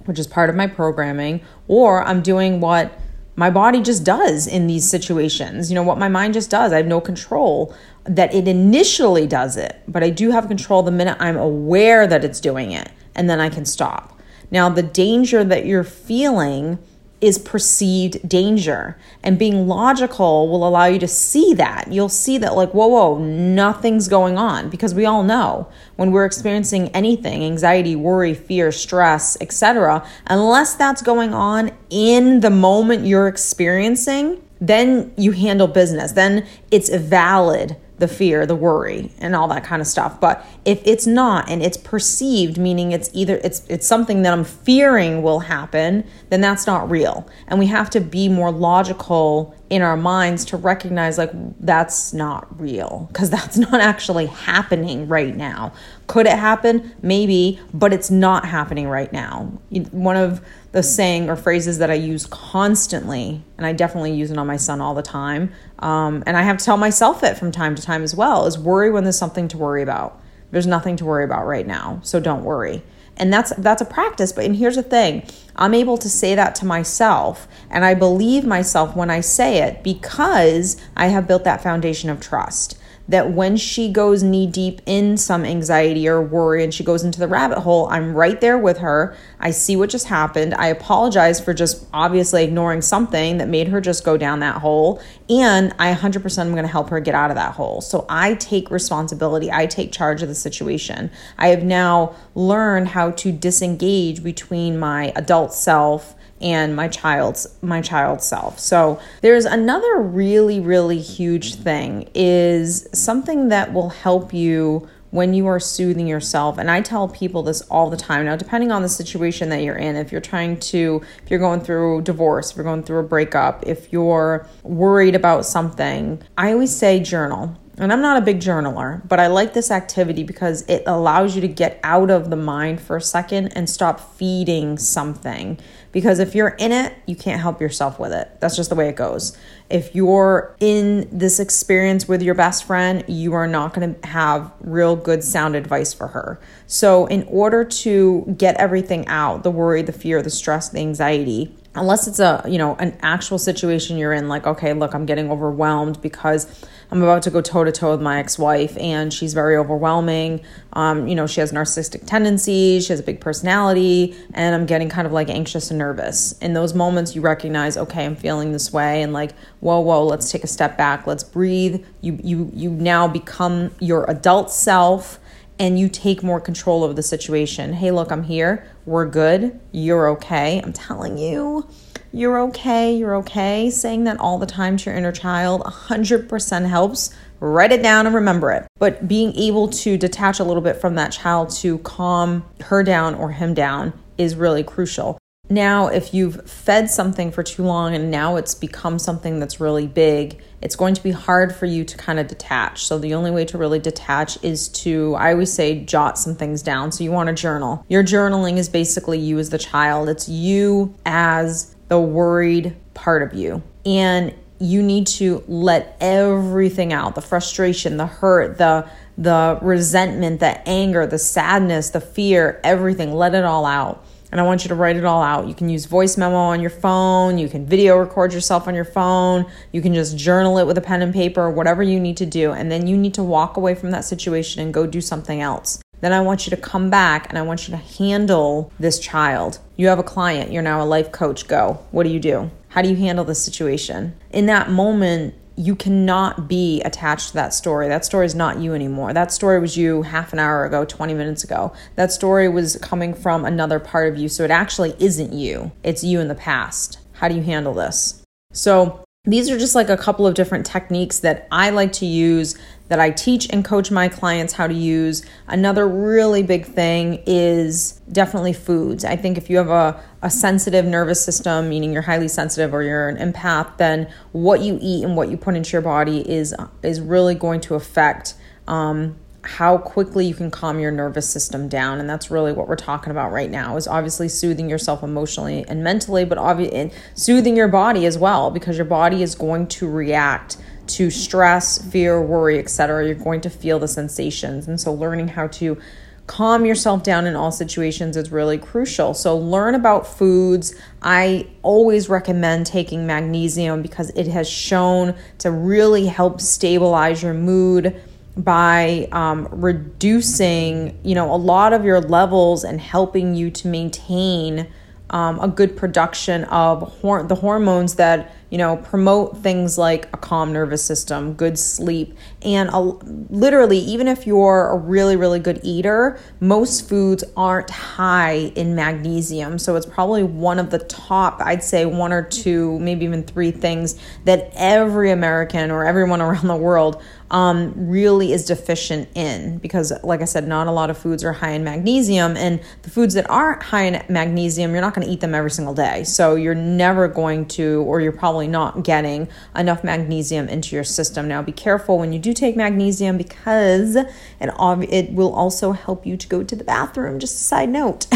which 0.06 0.18
is 0.18 0.26
part 0.26 0.50
of 0.50 0.56
my 0.56 0.66
programming, 0.66 1.42
or 1.68 2.02
I'm 2.02 2.22
doing 2.22 2.60
what 2.60 2.98
my 3.36 3.50
body 3.50 3.80
just 3.80 4.04
does 4.04 4.46
in 4.46 4.66
these 4.66 4.88
situations. 4.88 5.70
You 5.70 5.74
know, 5.74 5.82
what 5.82 5.98
my 5.98 6.08
mind 6.08 6.34
just 6.34 6.50
does. 6.50 6.72
I 6.72 6.78
have 6.78 6.86
no 6.86 7.00
control 7.00 7.74
that 8.04 8.34
it 8.34 8.48
initially 8.48 9.26
does 9.26 9.56
it, 9.56 9.80
but 9.86 10.02
I 10.02 10.10
do 10.10 10.30
have 10.30 10.48
control 10.48 10.82
the 10.82 10.90
minute 10.90 11.16
I'm 11.20 11.36
aware 11.36 12.06
that 12.06 12.24
it's 12.24 12.40
doing 12.40 12.72
it, 12.72 12.90
and 13.14 13.28
then 13.28 13.40
I 13.40 13.48
can 13.48 13.64
stop. 13.64 14.18
Now, 14.50 14.68
the 14.68 14.82
danger 14.82 15.44
that 15.44 15.64
you're 15.64 15.84
feeling 15.84 16.78
is 17.20 17.38
perceived 17.38 18.28
danger. 18.28 18.96
And 19.22 19.38
being 19.38 19.68
logical 19.68 20.48
will 20.48 20.66
allow 20.66 20.86
you 20.86 20.98
to 20.98 21.08
see 21.08 21.54
that. 21.54 21.92
You'll 21.92 22.08
see 22.08 22.38
that, 22.38 22.54
like, 22.54 22.72
whoa, 22.72 22.86
whoa, 22.86 23.18
nothing's 23.18 24.08
going 24.08 24.38
on. 24.38 24.70
Because 24.70 24.94
we 24.94 25.04
all 25.04 25.22
know 25.22 25.68
when 25.96 26.12
we're 26.12 26.24
experiencing 26.24 26.88
anything 26.88 27.44
anxiety, 27.44 27.94
worry, 27.94 28.34
fear, 28.34 28.72
stress, 28.72 29.36
etc. 29.40 30.06
unless 30.26 30.74
that's 30.74 31.02
going 31.02 31.34
on 31.34 31.70
in 31.90 32.40
the 32.40 32.50
moment 32.50 33.06
you're 33.06 33.28
experiencing, 33.28 34.42
then 34.60 35.12
you 35.16 35.32
handle 35.32 35.66
business. 35.66 36.12
Then 36.12 36.46
it's 36.70 36.88
valid 36.88 37.76
the 38.00 38.08
fear, 38.08 38.46
the 38.46 38.56
worry, 38.56 39.12
and 39.18 39.36
all 39.36 39.46
that 39.48 39.62
kind 39.62 39.80
of 39.80 39.86
stuff. 39.86 40.20
But 40.20 40.44
if 40.64 40.82
it's 40.84 41.06
not 41.06 41.48
and 41.48 41.62
it's 41.62 41.76
perceived, 41.76 42.58
meaning 42.58 42.92
it's 42.92 43.10
either 43.12 43.40
it's 43.44 43.62
it's 43.68 43.86
something 43.86 44.22
that 44.22 44.32
I'm 44.32 44.44
fearing 44.44 45.22
will 45.22 45.40
happen, 45.40 46.04
then 46.30 46.40
that's 46.40 46.66
not 46.66 46.90
real. 46.90 47.28
And 47.46 47.58
we 47.58 47.66
have 47.66 47.90
to 47.90 48.00
be 48.00 48.28
more 48.28 48.50
logical 48.50 49.54
in 49.68 49.82
our 49.82 49.96
minds 49.96 50.44
to 50.46 50.56
recognize 50.56 51.16
like 51.16 51.30
that's 51.60 52.12
not 52.12 52.60
real 52.60 53.06
because 53.12 53.30
that's 53.36 53.56
not 53.56 53.80
actually 53.80 54.26
happening 54.26 55.06
right 55.06 55.36
now. 55.36 55.72
Could 56.06 56.26
it 56.26 56.38
happen? 56.38 56.92
Maybe, 57.02 57.60
but 57.72 57.92
it's 57.92 58.10
not 58.10 58.44
happening 58.46 58.88
right 58.88 59.12
now. 59.12 59.52
One 59.92 60.16
of 60.16 60.44
the 60.72 60.82
saying 60.82 61.28
or 61.28 61.36
phrases 61.36 61.78
that 61.78 61.90
I 61.90 61.94
use 61.94 62.26
constantly, 62.26 63.42
and 63.56 63.66
I 63.66 63.72
definitely 63.72 64.12
use 64.12 64.30
it 64.30 64.38
on 64.38 64.46
my 64.46 64.56
son 64.56 64.80
all 64.80 64.94
the 64.94 65.02
time, 65.02 65.52
um, 65.80 66.22
and 66.26 66.36
I 66.36 66.42
have 66.42 66.58
to 66.58 66.64
tell 66.64 66.76
myself 66.76 67.22
it 67.24 67.36
from 67.36 67.50
time 67.50 67.74
to 67.74 67.82
time 67.82 68.02
as 68.02 68.14
well, 68.14 68.46
is 68.46 68.58
worry 68.58 68.90
when 68.90 69.04
there's 69.04 69.18
something 69.18 69.48
to 69.48 69.58
worry 69.58 69.82
about. 69.82 70.20
There's 70.52 70.66
nothing 70.66 70.96
to 70.96 71.04
worry 71.04 71.24
about 71.24 71.46
right 71.46 71.66
now, 71.66 72.00
so 72.02 72.20
don't 72.20 72.44
worry. 72.44 72.82
And 73.16 73.32
that's 73.32 73.52
that's 73.56 73.82
a 73.82 73.86
practice, 73.86 74.32
but 74.32 74.44
and 74.44 74.56
here's 74.56 74.76
the 74.76 74.82
thing. 74.82 75.24
I'm 75.56 75.74
able 75.74 75.98
to 75.98 76.08
say 76.08 76.34
that 76.34 76.54
to 76.56 76.64
myself 76.64 77.46
and 77.68 77.84
I 77.84 77.92
believe 77.92 78.46
myself 78.46 78.96
when 78.96 79.10
I 79.10 79.20
say 79.20 79.58
it 79.58 79.82
because 79.82 80.80
I 80.96 81.08
have 81.08 81.28
built 81.28 81.44
that 81.44 81.62
foundation 81.62 82.08
of 82.08 82.20
trust 82.20 82.79
that 83.10 83.32
when 83.32 83.56
she 83.56 83.90
goes 83.90 84.22
knee 84.22 84.46
deep 84.46 84.80
in 84.86 85.16
some 85.16 85.44
anxiety 85.44 86.08
or 86.08 86.22
worry 86.22 86.62
and 86.62 86.72
she 86.72 86.84
goes 86.84 87.02
into 87.02 87.18
the 87.18 87.26
rabbit 87.26 87.58
hole, 87.58 87.88
I'm 87.88 88.14
right 88.14 88.40
there 88.40 88.56
with 88.56 88.78
her. 88.78 89.16
I 89.40 89.50
see 89.50 89.74
what 89.74 89.90
just 89.90 90.06
happened. 90.06 90.54
I 90.54 90.68
apologize 90.68 91.40
for 91.40 91.52
just 91.52 91.86
obviously 91.92 92.44
ignoring 92.44 92.82
something 92.82 93.38
that 93.38 93.48
made 93.48 93.66
her 93.68 93.80
just 93.80 94.04
go 94.04 94.16
down 94.16 94.38
that 94.40 94.58
hole. 94.58 95.02
And 95.28 95.74
I 95.80 95.92
100% 95.92 96.38
am 96.38 96.52
going 96.52 96.62
to 96.62 96.68
help 96.68 96.88
her 96.90 97.00
get 97.00 97.16
out 97.16 97.30
of 97.30 97.36
that 97.36 97.54
hole. 97.54 97.80
So 97.80 98.06
I 98.08 98.34
take 98.34 98.70
responsibility, 98.70 99.50
I 99.50 99.66
take 99.66 99.90
charge 99.90 100.22
of 100.22 100.28
the 100.28 100.34
situation. 100.34 101.10
I 101.36 101.48
have 101.48 101.64
now 101.64 102.14
learned 102.36 102.88
how 102.88 103.10
to 103.10 103.32
disengage 103.32 104.22
between 104.22 104.78
my 104.78 105.12
adult 105.16 105.52
self 105.52 106.14
and 106.40 106.74
my 106.74 106.88
child's 106.88 107.46
my 107.62 107.80
child 107.80 108.22
self. 108.22 108.58
So 108.58 109.00
there's 109.20 109.44
another 109.44 109.96
really 109.98 110.60
really 110.60 111.00
huge 111.00 111.54
thing 111.54 112.08
is 112.14 112.88
something 112.92 113.48
that 113.48 113.72
will 113.72 113.90
help 113.90 114.32
you 114.32 114.88
when 115.10 115.34
you 115.34 115.46
are 115.46 115.58
soothing 115.58 116.06
yourself 116.06 116.56
and 116.56 116.70
i 116.70 116.80
tell 116.80 117.08
people 117.08 117.42
this 117.42 117.62
all 117.62 117.90
the 117.90 117.96
time 117.96 118.24
now 118.24 118.36
depending 118.36 118.70
on 118.70 118.82
the 118.82 118.88
situation 118.88 119.48
that 119.48 119.62
you're 119.62 119.76
in 119.76 119.96
if 119.96 120.12
you're 120.12 120.20
trying 120.20 120.56
to 120.56 121.02
if 121.24 121.30
you're 121.30 121.40
going 121.40 121.60
through 121.60 122.00
divorce 122.02 122.52
if 122.52 122.56
you're 122.56 122.64
going 122.64 122.82
through 122.82 123.00
a 123.00 123.02
breakup 123.02 123.66
if 123.66 123.92
you're 123.92 124.46
worried 124.62 125.16
about 125.16 125.44
something 125.44 126.22
i 126.38 126.52
always 126.52 126.74
say 126.74 127.00
journal 127.00 127.56
and 127.80 127.94
I'm 127.94 128.02
not 128.02 128.18
a 128.18 128.20
big 128.20 128.40
journaler, 128.40 129.00
but 129.08 129.18
I 129.18 129.28
like 129.28 129.54
this 129.54 129.70
activity 129.70 130.22
because 130.22 130.66
it 130.68 130.82
allows 130.86 131.34
you 131.34 131.40
to 131.40 131.48
get 131.48 131.80
out 131.82 132.10
of 132.10 132.28
the 132.28 132.36
mind 132.36 132.78
for 132.78 132.98
a 132.98 133.00
second 133.00 133.56
and 133.56 133.70
stop 133.70 134.00
feeding 134.18 134.76
something. 134.76 135.58
Because 135.92 136.18
if 136.18 136.34
you're 136.34 136.48
in 136.48 136.70
it, 136.70 136.94
you 137.06 137.16
can't 137.16 137.40
help 137.40 137.60
yourself 137.60 137.98
with 137.98 138.12
it. 138.12 138.30
That's 138.40 138.56
just 138.56 138.70
the 138.70 138.76
way 138.76 138.88
it 138.88 138.96
goes. 138.96 139.36
If 139.68 139.94
you're 139.94 140.54
in 140.60 141.08
this 141.10 141.40
experience 141.40 142.06
with 142.06 142.22
your 142.22 142.34
best 142.34 142.64
friend, 142.64 143.04
you 143.08 143.34
are 143.34 143.46
not 143.46 143.74
going 143.74 143.94
to 143.94 144.06
have 144.06 144.52
real 144.60 144.94
good 144.94 145.24
sound 145.24 145.56
advice 145.56 145.92
for 145.92 146.08
her. 146.08 146.40
So, 146.66 147.06
in 147.06 147.24
order 147.24 147.64
to 147.64 148.34
get 148.38 148.56
everything 148.56 149.06
out 149.08 149.42
the 149.42 149.50
worry, 149.50 149.82
the 149.82 149.92
fear, 149.92 150.22
the 150.22 150.30
stress, 150.30 150.68
the 150.68 150.78
anxiety 150.78 151.56
unless 151.74 152.08
it's 152.08 152.18
a 152.18 152.44
you 152.48 152.58
know 152.58 152.74
an 152.76 152.96
actual 153.00 153.38
situation 153.38 153.96
you're 153.96 154.12
in 154.12 154.28
like 154.28 154.46
okay 154.46 154.72
look 154.72 154.92
i'm 154.92 155.06
getting 155.06 155.30
overwhelmed 155.30 156.00
because 156.02 156.66
i'm 156.90 157.02
about 157.02 157.22
to 157.22 157.30
go 157.30 157.40
toe 157.40 157.64
to 157.64 157.72
toe 157.72 157.92
with 157.92 158.00
my 158.00 158.18
ex-wife 158.18 158.76
and 158.78 159.12
she's 159.12 159.34
very 159.34 159.56
overwhelming 159.56 160.40
um, 160.74 161.08
you 161.08 161.14
know 161.14 161.26
she 161.26 161.40
has 161.40 161.52
narcissistic 161.52 162.06
tendencies 162.06 162.86
she 162.86 162.92
has 162.92 163.00
a 163.00 163.02
big 163.02 163.20
personality 163.20 164.16
and 164.34 164.54
i'm 164.54 164.66
getting 164.66 164.88
kind 164.88 165.06
of 165.06 165.12
like 165.12 165.28
anxious 165.28 165.70
and 165.70 165.78
nervous 165.78 166.32
in 166.38 166.52
those 166.52 166.74
moments 166.74 167.14
you 167.14 167.20
recognize 167.20 167.76
okay 167.76 168.04
i'm 168.04 168.16
feeling 168.16 168.52
this 168.52 168.72
way 168.72 169.02
and 169.02 169.12
like 169.12 169.32
whoa 169.60 169.80
whoa 169.80 170.04
let's 170.04 170.30
take 170.30 170.44
a 170.44 170.48
step 170.48 170.76
back 170.76 171.06
let's 171.06 171.24
breathe 171.24 171.84
you 172.00 172.18
you 172.22 172.50
you 172.54 172.70
now 172.70 173.08
become 173.08 173.70
your 173.80 174.08
adult 174.10 174.50
self 174.50 175.18
and 175.60 175.78
you 175.78 175.90
take 175.90 176.22
more 176.22 176.40
control 176.40 176.82
of 176.82 176.96
the 176.96 177.02
situation. 177.02 177.74
Hey, 177.74 177.90
look, 177.90 178.10
I'm 178.10 178.22
here. 178.22 178.66
We're 178.86 179.04
good. 179.04 179.60
You're 179.72 180.08
okay. 180.08 180.58
I'm 180.58 180.72
telling 180.72 181.18
you, 181.18 181.68
you're 182.12 182.40
okay. 182.40 182.96
You're 182.96 183.16
okay. 183.16 183.70
Saying 183.70 184.04
that 184.04 184.18
all 184.18 184.38
the 184.38 184.46
time 184.46 184.76
to 184.76 184.90
your 184.90 184.98
inner 184.98 185.12
child 185.12 185.62
100% 185.62 186.68
helps. 186.68 187.14
Write 187.38 187.72
it 187.72 187.82
down 187.82 188.06
and 188.06 188.14
remember 188.14 188.50
it. 188.50 188.66
But 188.78 189.08
being 189.08 189.34
able 189.36 189.68
to 189.68 189.96
detach 189.96 190.40
a 190.40 190.44
little 190.44 190.62
bit 190.62 190.80
from 190.80 190.96
that 190.96 191.12
child 191.12 191.50
to 191.56 191.78
calm 191.78 192.44
her 192.62 192.82
down 192.82 193.14
or 193.14 193.30
him 193.30 193.54
down 193.54 193.92
is 194.18 194.34
really 194.34 194.62
crucial. 194.62 195.18
Now, 195.52 195.88
if 195.88 196.14
you've 196.14 196.48
fed 196.48 196.88
something 196.88 197.32
for 197.32 197.42
too 197.42 197.64
long 197.64 197.92
and 197.96 198.08
now 198.08 198.36
it's 198.36 198.54
become 198.54 199.00
something 199.00 199.40
that's 199.40 199.58
really 199.58 199.88
big, 199.88 200.40
it's 200.62 200.76
going 200.76 200.94
to 200.94 201.02
be 201.02 201.10
hard 201.10 201.52
for 201.52 201.66
you 201.66 201.84
to 201.84 201.96
kind 201.96 202.20
of 202.20 202.28
detach. 202.28 202.86
So, 202.86 203.00
the 203.00 203.14
only 203.14 203.32
way 203.32 203.44
to 203.46 203.58
really 203.58 203.80
detach 203.80 204.42
is 204.44 204.68
to, 204.68 205.16
I 205.16 205.32
always 205.32 205.52
say, 205.52 205.84
jot 205.84 206.18
some 206.18 206.36
things 206.36 206.62
down. 206.62 206.92
So, 206.92 207.02
you 207.02 207.10
want 207.10 207.30
to 207.30 207.34
journal. 207.34 207.84
Your 207.88 208.04
journaling 208.04 208.58
is 208.58 208.68
basically 208.68 209.18
you 209.18 209.40
as 209.40 209.50
the 209.50 209.58
child, 209.58 210.08
it's 210.08 210.28
you 210.28 210.94
as 211.04 211.74
the 211.90 212.00
worried 212.00 212.74
part 212.94 213.22
of 213.22 213.34
you. 213.34 213.62
And 213.84 214.34
you 214.58 214.82
need 214.82 215.06
to 215.06 215.44
let 215.46 215.96
everything 216.00 216.92
out 216.92 217.14
the 217.14 217.20
frustration, 217.20 217.98
the 217.98 218.06
hurt, 218.06 218.56
the 218.56 218.88
the 219.18 219.58
resentment, 219.60 220.40
the 220.40 220.66
anger, 220.66 221.06
the 221.06 221.18
sadness, 221.18 221.90
the 221.90 222.00
fear, 222.00 222.58
everything, 222.64 223.12
let 223.12 223.34
it 223.34 223.44
all 223.44 223.66
out 223.66 224.02
and 224.32 224.40
I 224.40 224.44
want 224.44 224.64
you 224.64 224.68
to 224.68 224.74
write 224.74 224.96
it 224.96 225.04
all 225.04 225.22
out. 225.22 225.48
You 225.48 225.54
can 225.54 225.68
use 225.68 225.86
voice 225.86 226.16
memo 226.16 226.36
on 226.36 226.60
your 226.60 226.70
phone, 226.70 227.38
you 227.38 227.48
can 227.48 227.66
video 227.66 227.96
record 227.96 228.32
yourself 228.32 228.68
on 228.68 228.74
your 228.74 228.84
phone, 228.84 229.50
you 229.72 229.82
can 229.82 229.94
just 229.94 230.16
journal 230.16 230.58
it 230.58 230.66
with 230.66 230.78
a 230.78 230.80
pen 230.80 231.02
and 231.02 231.12
paper, 231.12 231.50
whatever 231.50 231.82
you 231.82 231.98
need 231.98 232.16
to 232.18 232.26
do. 232.26 232.52
And 232.52 232.70
then 232.70 232.86
you 232.86 232.96
need 232.96 233.14
to 233.14 233.24
walk 233.24 233.56
away 233.56 233.74
from 233.74 233.90
that 233.90 234.04
situation 234.04 234.62
and 234.62 234.72
go 234.72 234.86
do 234.86 235.00
something 235.00 235.40
else. 235.40 235.82
Then 236.00 236.12
I 236.12 236.20
want 236.20 236.46
you 236.46 236.50
to 236.50 236.56
come 236.56 236.90
back 236.90 237.28
and 237.28 237.38
I 237.38 237.42
want 237.42 237.68
you 237.68 237.72
to 237.72 237.82
handle 237.98 238.72
this 238.78 238.98
child. 238.98 239.58
You 239.76 239.88
have 239.88 239.98
a 239.98 240.04
client, 240.04 240.52
you're 240.52 240.62
now 240.62 240.82
a 240.82 240.84
life 240.84 241.12
coach. 241.12 241.46
Go. 241.46 241.78
What 241.90 242.04
do 242.04 242.10
you 242.10 242.20
do? 242.20 242.50
How 242.68 242.82
do 242.82 242.88
you 242.88 242.96
handle 242.96 243.24
this 243.24 243.42
situation? 243.42 244.16
In 244.30 244.46
that 244.46 244.70
moment, 244.70 245.34
you 245.56 245.76
cannot 245.76 246.48
be 246.48 246.80
attached 246.82 247.28
to 247.28 247.34
that 247.34 247.52
story. 247.52 247.88
That 247.88 248.04
story 248.04 248.24
is 248.24 248.34
not 248.34 248.60
you 248.60 248.72
anymore. 248.72 249.12
That 249.12 249.30
story 249.30 249.60
was 249.60 249.76
you 249.76 250.02
half 250.02 250.32
an 250.32 250.38
hour 250.38 250.64
ago, 250.64 250.86
20 250.86 251.12
minutes 251.12 251.44
ago. 251.44 251.72
That 251.96 252.12
story 252.12 252.48
was 252.48 252.76
coming 252.76 253.12
from 253.12 253.44
another 253.44 253.78
part 253.78 254.10
of 254.10 254.18
you. 254.18 254.28
So 254.28 254.42
it 254.42 254.50
actually 254.50 254.94
isn't 254.98 255.34
you, 255.34 255.72
it's 255.82 256.02
you 256.02 256.20
in 256.20 256.28
the 256.28 256.34
past. 256.34 256.98
How 257.12 257.28
do 257.28 257.34
you 257.34 257.42
handle 257.42 257.74
this? 257.74 258.22
So 258.52 259.04
these 259.24 259.50
are 259.50 259.58
just 259.58 259.74
like 259.74 259.90
a 259.90 259.98
couple 259.98 260.26
of 260.26 260.32
different 260.34 260.64
techniques 260.64 261.18
that 261.18 261.46
I 261.52 261.68
like 261.68 261.92
to 261.94 262.06
use 262.06 262.56
that 262.90 262.98
I 262.98 263.10
teach 263.10 263.48
and 263.50 263.64
coach 263.64 263.92
my 263.92 264.08
clients 264.08 264.52
how 264.52 264.66
to 264.66 264.74
use. 264.74 265.24
Another 265.46 265.88
really 265.88 266.42
big 266.42 266.66
thing 266.66 267.22
is 267.24 267.92
definitely 268.10 268.52
foods. 268.52 269.04
I 269.04 269.14
think 269.14 269.38
if 269.38 269.48
you 269.48 269.58
have 269.58 269.70
a, 269.70 270.02
a 270.22 270.28
sensitive 270.28 270.84
nervous 270.84 271.24
system, 271.24 271.68
meaning 271.68 271.92
you're 271.92 272.02
highly 272.02 272.26
sensitive 272.26 272.74
or 272.74 272.82
you're 272.82 273.08
an 273.08 273.32
empath, 273.32 273.76
then 273.76 274.12
what 274.32 274.60
you 274.60 274.76
eat 274.82 275.04
and 275.04 275.16
what 275.16 275.30
you 275.30 275.36
put 275.36 275.54
into 275.54 275.70
your 275.70 275.82
body 275.82 276.28
is 276.28 276.52
is 276.82 277.00
really 277.00 277.36
going 277.36 277.60
to 277.60 277.76
affect 277.76 278.34
um, 278.66 279.14
how 279.42 279.78
quickly 279.78 280.26
you 280.26 280.34
can 280.34 280.50
calm 280.50 280.80
your 280.80 280.90
nervous 280.90 281.30
system 281.30 281.68
down 281.68 281.98
and 281.98 282.10
that's 282.10 282.30
really 282.30 282.52
what 282.52 282.68
we're 282.68 282.76
talking 282.76 283.10
about 283.10 283.32
right 283.32 283.50
now 283.50 283.76
is 283.76 283.88
obviously 283.88 284.28
soothing 284.28 284.68
yourself 284.68 285.02
emotionally 285.02 285.64
and 285.66 285.82
mentally 285.82 286.26
but 286.26 286.36
obviously 286.36 286.90
soothing 287.14 287.56
your 287.56 287.68
body 287.68 288.04
as 288.04 288.18
well 288.18 288.50
because 288.50 288.76
your 288.76 288.84
body 288.84 289.22
is 289.22 289.34
going 289.34 289.66
to 289.66 289.88
react 289.88 290.58
to 290.96 291.10
stress, 291.10 291.78
fear, 291.90 292.20
worry, 292.20 292.58
etc. 292.58 293.06
You're 293.06 293.14
going 293.14 293.40
to 293.42 293.50
feel 293.50 293.78
the 293.78 293.88
sensations. 293.88 294.68
And 294.68 294.80
so 294.80 294.92
learning 294.92 295.28
how 295.28 295.48
to 295.48 295.78
calm 296.26 296.64
yourself 296.64 297.02
down 297.02 297.26
in 297.26 297.34
all 297.34 297.50
situations 297.50 298.16
is 298.16 298.30
really 298.30 298.56
crucial. 298.56 299.14
So 299.14 299.36
learn 299.36 299.74
about 299.74 300.06
foods. 300.06 300.74
I 301.02 301.48
always 301.62 302.08
recommend 302.08 302.66
taking 302.66 303.04
magnesium 303.04 303.82
because 303.82 304.10
it 304.10 304.28
has 304.28 304.48
shown 304.48 305.16
to 305.38 305.50
really 305.50 306.06
help 306.06 306.40
stabilize 306.40 307.20
your 307.20 307.34
mood 307.34 308.00
by 308.36 309.08
um, 309.10 309.48
reducing, 309.50 310.98
you 311.02 311.16
know, 311.16 311.34
a 311.34 311.36
lot 311.36 311.72
of 311.72 311.84
your 311.84 312.00
levels 312.00 312.62
and 312.62 312.80
helping 312.80 313.34
you 313.34 313.50
to 313.50 313.66
maintain 313.66 314.68
um, 315.10 315.40
a 315.40 315.48
good 315.48 315.76
production 315.76 316.44
of 316.44 316.82
hor- 317.00 317.24
the 317.24 317.34
hormones 317.34 317.96
that 317.96 318.32
you 318.50 318.58
know, 318.58 318.76
promote 318.76 319.38
things 319.38 319.78
like 319.78 320.08
a 320.12 320.16
calm 320.16 320.52
nervous 320.52 320.84
system, 320.84 321.32
good 321.34 321.58
sleep, 321.58 322.16
and 322.42 322.70
a, 322.70 322.80
literally, 322.80 323.78
even 323.78 324.08
if 324.08 324.26
you're 324.26 324.68
a 324.68 324.76
really, 324.76 325.16
really 325.16 325.40
good 325.40 325.60
eater, 325.62 326.18
most 326.40 326.88
foods 326.88 327.22
aren't 327.36 327.68
high 327.68 328.52
in 328.56 328.74
magnesium. 328.74 329.58
So 329.58 329.76
it's 329.76 329.84
probably 329.84 330.22
one 330.22 330.58
of 330.58 330.70
the 330.70 330.78
top, 330.78 331.40
I'd 331.42 331.62
say 331.62 331.84
one 331.84 332.12
or 332.12 332.22
two, 332.22 332.78
maybe 332.78 333.04
even 333.04 333.24
three 333.24 333.50
things 333.50 333.96
that 334.24 334.52
every 334.54 335.10
American 335.10 335.70
or 335.70 335.84
everyone 335.84 336.20
around 336.30 336.46
the 336.46 336.56
world 336.56 337.02
um, 337.30 337.72
really 337.76 338.32
is 338.32 338.44
deficient 338.44 339.08
in 339.14 339.58
because, 339.58 339.92
like 340.02 340.20
I 340.20 340.24
said, 340.24 340.48
not 340.48 340.66
a 340.66 340.72
lot 340.72 340.90
of 340.90 340.98
foods 340.98 341.22
are 341.22 341.32
high 341.32 341.50
in 341.50 341.62
magnesium. 341.62 342.36
And 342.36 342.60
the 342.82 342.90
foods 342.90 343.14
that 343.14 343.28
aren't 343.30 343.62
high 343.62 343.82
in 343.82 344.04
magnesium, 344.08 344.72
you're 344.72 344.80
not 344.80 344.94
going 344.94 345.06
to 345.06 345.12
eat 345.12 345.20
them 345.20 345.34
every 345.34 345.50
single 345.50 345.74
day. 345.74 346.02
So 346.04 346.34
you're 346.34 346.54
never 346.54 347.06
going 347.06 347.46
to, 347.48 347.82
or 347.82 348.00
you're 348.00 348.10
probably 348.10 348.48
not 348.48 348.82
getting 348.82 349.28
enough 349.54 349.84
magnesium 349.84 350.48
into 350.48 350.74
your 350.74 350.84
system. 350.84 351.28
Now, 351.28 351.40
be 351.42 351.52
careful 351.52 351.98
when 351.98 352.12
you 352.12 352.18
do 352.18 352.29
take 352.34 352.56
magnesium 352.56 353.16
because 353.16 353.96
it, 353.96 354.08
it 354.40 355.12
will 355.12 355.34
also 355.34 355.72
help 355.72 356.06
you 356.06 356.16
to 356.16 356.28
go 356.28 356.42
to 356.42 356.56
the 356.56 356.64
bathroom. 356.64 357.18
Just 357.18 357.36
a 357.36 357.44
side 357.44 357.68
note. 357.68 358.06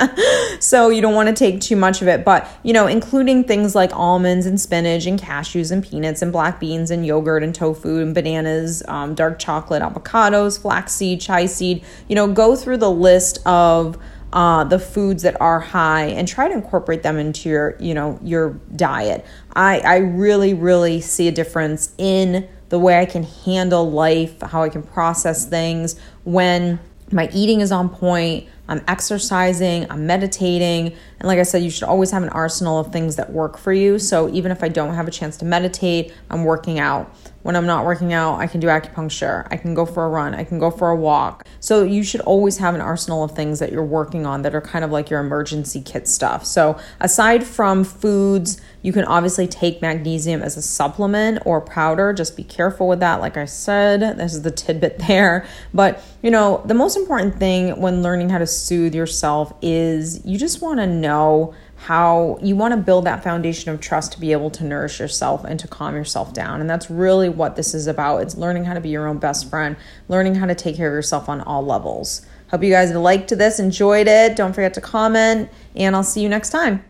so 0.60 0.88
you 0.88 1.00
don't 1.00 1.14
want 1.14 1.28
to 1.28 1.34
take 1.34 1.60
too 1.60 1.76
much 1.76 2.02
of 2.02 2.08
it, 2.08 2.24
but 2.24 2.48
you 2.62 2.72
know, 2.72 2.86
including 2.86 3.44
things 3.44 3.74
like 3.74 3.94
almonds 3.94 4.46
and 4.46 4.60
spinach 4.60 5.06
and 5.06 5.20
cashews 5.20 5.70
and 5.70 5.84
peanuts 5.84 6.22
and 6.22 6.32
black 6.32 6.60
beans 6.60 6.90
and 6.90 7.06
yogurt 7.06 7.42
and 7.42 7.54
tofu 7.54 7.98
and 7.98 8.14
bananas, 8.14 8.82
um, 8.88 9.14
dark 9.14 9.38
chocolate, 9.38 9.82
avocados, 9.82 10.60
flaxseed, 10.60 11.20
chia 11.20 11.48
seed. 11.48 11.84
You 12.08 12.16
know, 12.16 12.32
go 12.32 12.56
through 12.56 12.78
the 12.78 12.90
list 12.90 13.44
of 13.46 13.98
uh, 14.32 14.64
the 14.64 14.78
foods 14.78 15.22
that 15.22 15.40
are 15.40 15.60
high 15.60 16.06
and 16.06 16.26
try 16.28 16.48
to 16.48 16.54
incorporate 16.54 17.02
them 17.02 17.18
into 17.18 17.48
your 17.48 17.76
you 17.80 17.94
know 17.94 18.18
your 18.22 18.60
diet 18.76 19.24
i 19.54 19.80
i 19.80 19.96
really 19.96 20.54
really 20.54 21.00
see 21.00 21.26
a 21.26 21.32
difference 21.32 21.92
in 21.98 22.48
the 22.70 22.78
way 22.78 22.98
i 22.98 23.04
can 23.04 23.22
handle 23.22 23.90
life 23.90 24.40
how 24.40 24.62
i 24.62 24.68
can 24.68 24.82
process 24.82 25.46
things 25.46 26.00
when 26.24 26.80
my 27.12 27.28
eating 27.32 27.60
is 27.60 27.70
on 27.70 27.88
point 27.88 28.48
i'm 28.68 28.82
exercising 28.88 29.88
i'm 29.90 30.06
meditating 30.06 30.86
and 31.18 31.28
like 31.28 31.38
i 31.38 31.42
said 31.42 31.62
you 31.62 31.70
should 31.70 31.84
always 31.84 32.10
have 32.10 32.22
an 32.22 32.30
arsenal 32.30 32.78
of 32.78 32.92
things 32.92 33.16
that 33.16 33.30
work 33.32 33.58
for 33.58 33.72
you. 33.72 33.98
So 33.98 34.28
even 34.30 34.50
if 34.50 34.62
i 34.62 34.68
don't 34.68 34.94
have 34.94 35.06
a 35.06 35.10
chance 35.10 35.36
to 35.38 35.44
meditate 35.44 36.12
i'm 36.30 36.44
working 36.44 36.78
out 36.78 37.14
when 37.42 37.56
I'm 37.56 37.66
not 37.66 37.84
working 37.84 38.12
out, 38.12 38.38
I 38.38 38.46
can 38.46 38.60
do 38.60 38.66
acupuncture. 38.66 39.46
I 39.50 39.56
can 39.56 39.74
go 39.74 39.86
for 39.86 40.04
a 40.04 40.08
run. 40.08 40.34
I 40.34 40.44
can 40.44 40.58
go 40.58 40.70
for 40.70 40.90
a 40.90 40.96
walk. 40.96 41.46
So 41.60 41.82
you 41.82 42.02
should 42.02 42.20
always 42.22 42.58
have 42.58 42.74
an 42.74 42.80
arsenal 42.80 43.24
of 43.24 43.32
things 43.32 43.58
that 43.60 43.72
you're 43.72 43.84
working 43.84 44.26
on 44.26 44.42
that 44.42 44.54
are 44.54 44.60
kind 44.60 44.84
of 44.84 44.90
like 44.90 45.10
your 45.10 45.20
emergency 45.20 45.80
kit 45.80 46.06
stuff. 46.06 46.44
So 46.44 46.78
aside 47.00 47.44
from 47.44 47.84
foods, 47.84 48.60
you 48.82 48.92
can 48.92 49.04
obviously 49.04 49.46
take 49.46 49.82
magnesium 49.82 50.42
as 50.42 50.56
a 50.56 50.62
supplement 50.62 51.40
or 51.44 51.60
powder. 51.60 52.12
Just 52.12 52.36
be 52.36 52.44
careful 52.44 52.88
with 52.88 53.00
that. 53.00 53.20
Like 53.20 53.36
I 53.36 53.44
said, 53.44 54.18
this 54.18 54.34
is 54.34 54.42
the 54.42 54.50
tidbit 54.50 54.98
there. 55.06 55.46
But, 55.72 56.02
you 56.22 56.30
know, 56.30 56.62
the 56.66 56.74
most 56.74 56.96
important 56.96 57.38
thing 57.38 57.80
when 57.80 58.02
learning 58.02 58.30
how 58.30 58.38
to 58.38 58.46
soothe 58.46 58.94
yourself 58.94 59.52
is 59.62 60.24
you 60.26 60.38
just 60.38 60.60
want 60.60 60.78
to 60.80 60.86
know 60.86 61.54
how 61.80 62.38
you 62.42 62.54
want 62.54 62.72
to 62.72 62.76
build 62.76 63.06
that 63.06 63.24
foundation 63.24 63.70
of 63.70 63.80
trust 63.80 64.12
to 64.12 64.20
be 64.20 64.32
able 64.32 64.50
to 64.50 64.64
nourish 64.64 65.00
yourself 65.00 65.44
and 65.44 65.58
to 65.58 65.66
calm 65.66 65.94
yourself 65.94 66.34
down. 66.34 66.60
And 66.60 66.68
that's 66.68 66.90
really 66.90 67.30
what 67.30 67.56
this 67.56 67.72
is 67.72 67.86
about. 67.86 68.18
It's 68.18 68.36
learning 68.36 68.66
how 68.66 68.74
to 68.74 68.80
be 68.80 68.90
your 68.90 69.08
own 69.08 69.16
best 69.16 69.48
friend, 69.48 69.76
learning 70.06 70.34
how 70.34 70.46
to 70.46 70.54
take 70.54 70.76
care 70.76 70.88
of 70.88 70.94
yourself 70.94 71.28
on 71.30 71.40
all 71.40 71.64
levels. 71.64 72.26
Hope 72.50 72.62
you 72.62 72.70
guys 72.70 72.92
liked 72.92 73.30
this, 73.30 73.58
enjoyed 73.58 74.08
it. 74.08 74.36
Don't 74.36 74.52
forget 74.52 74.74
to 74.74 74.80
comment, 74.82 75.48
and 75.74 75.96
I'll 75.96 76.02
see 76.02 76.20
you 76.20 76.28
next 76.28 76.50
time. 76.50 76.89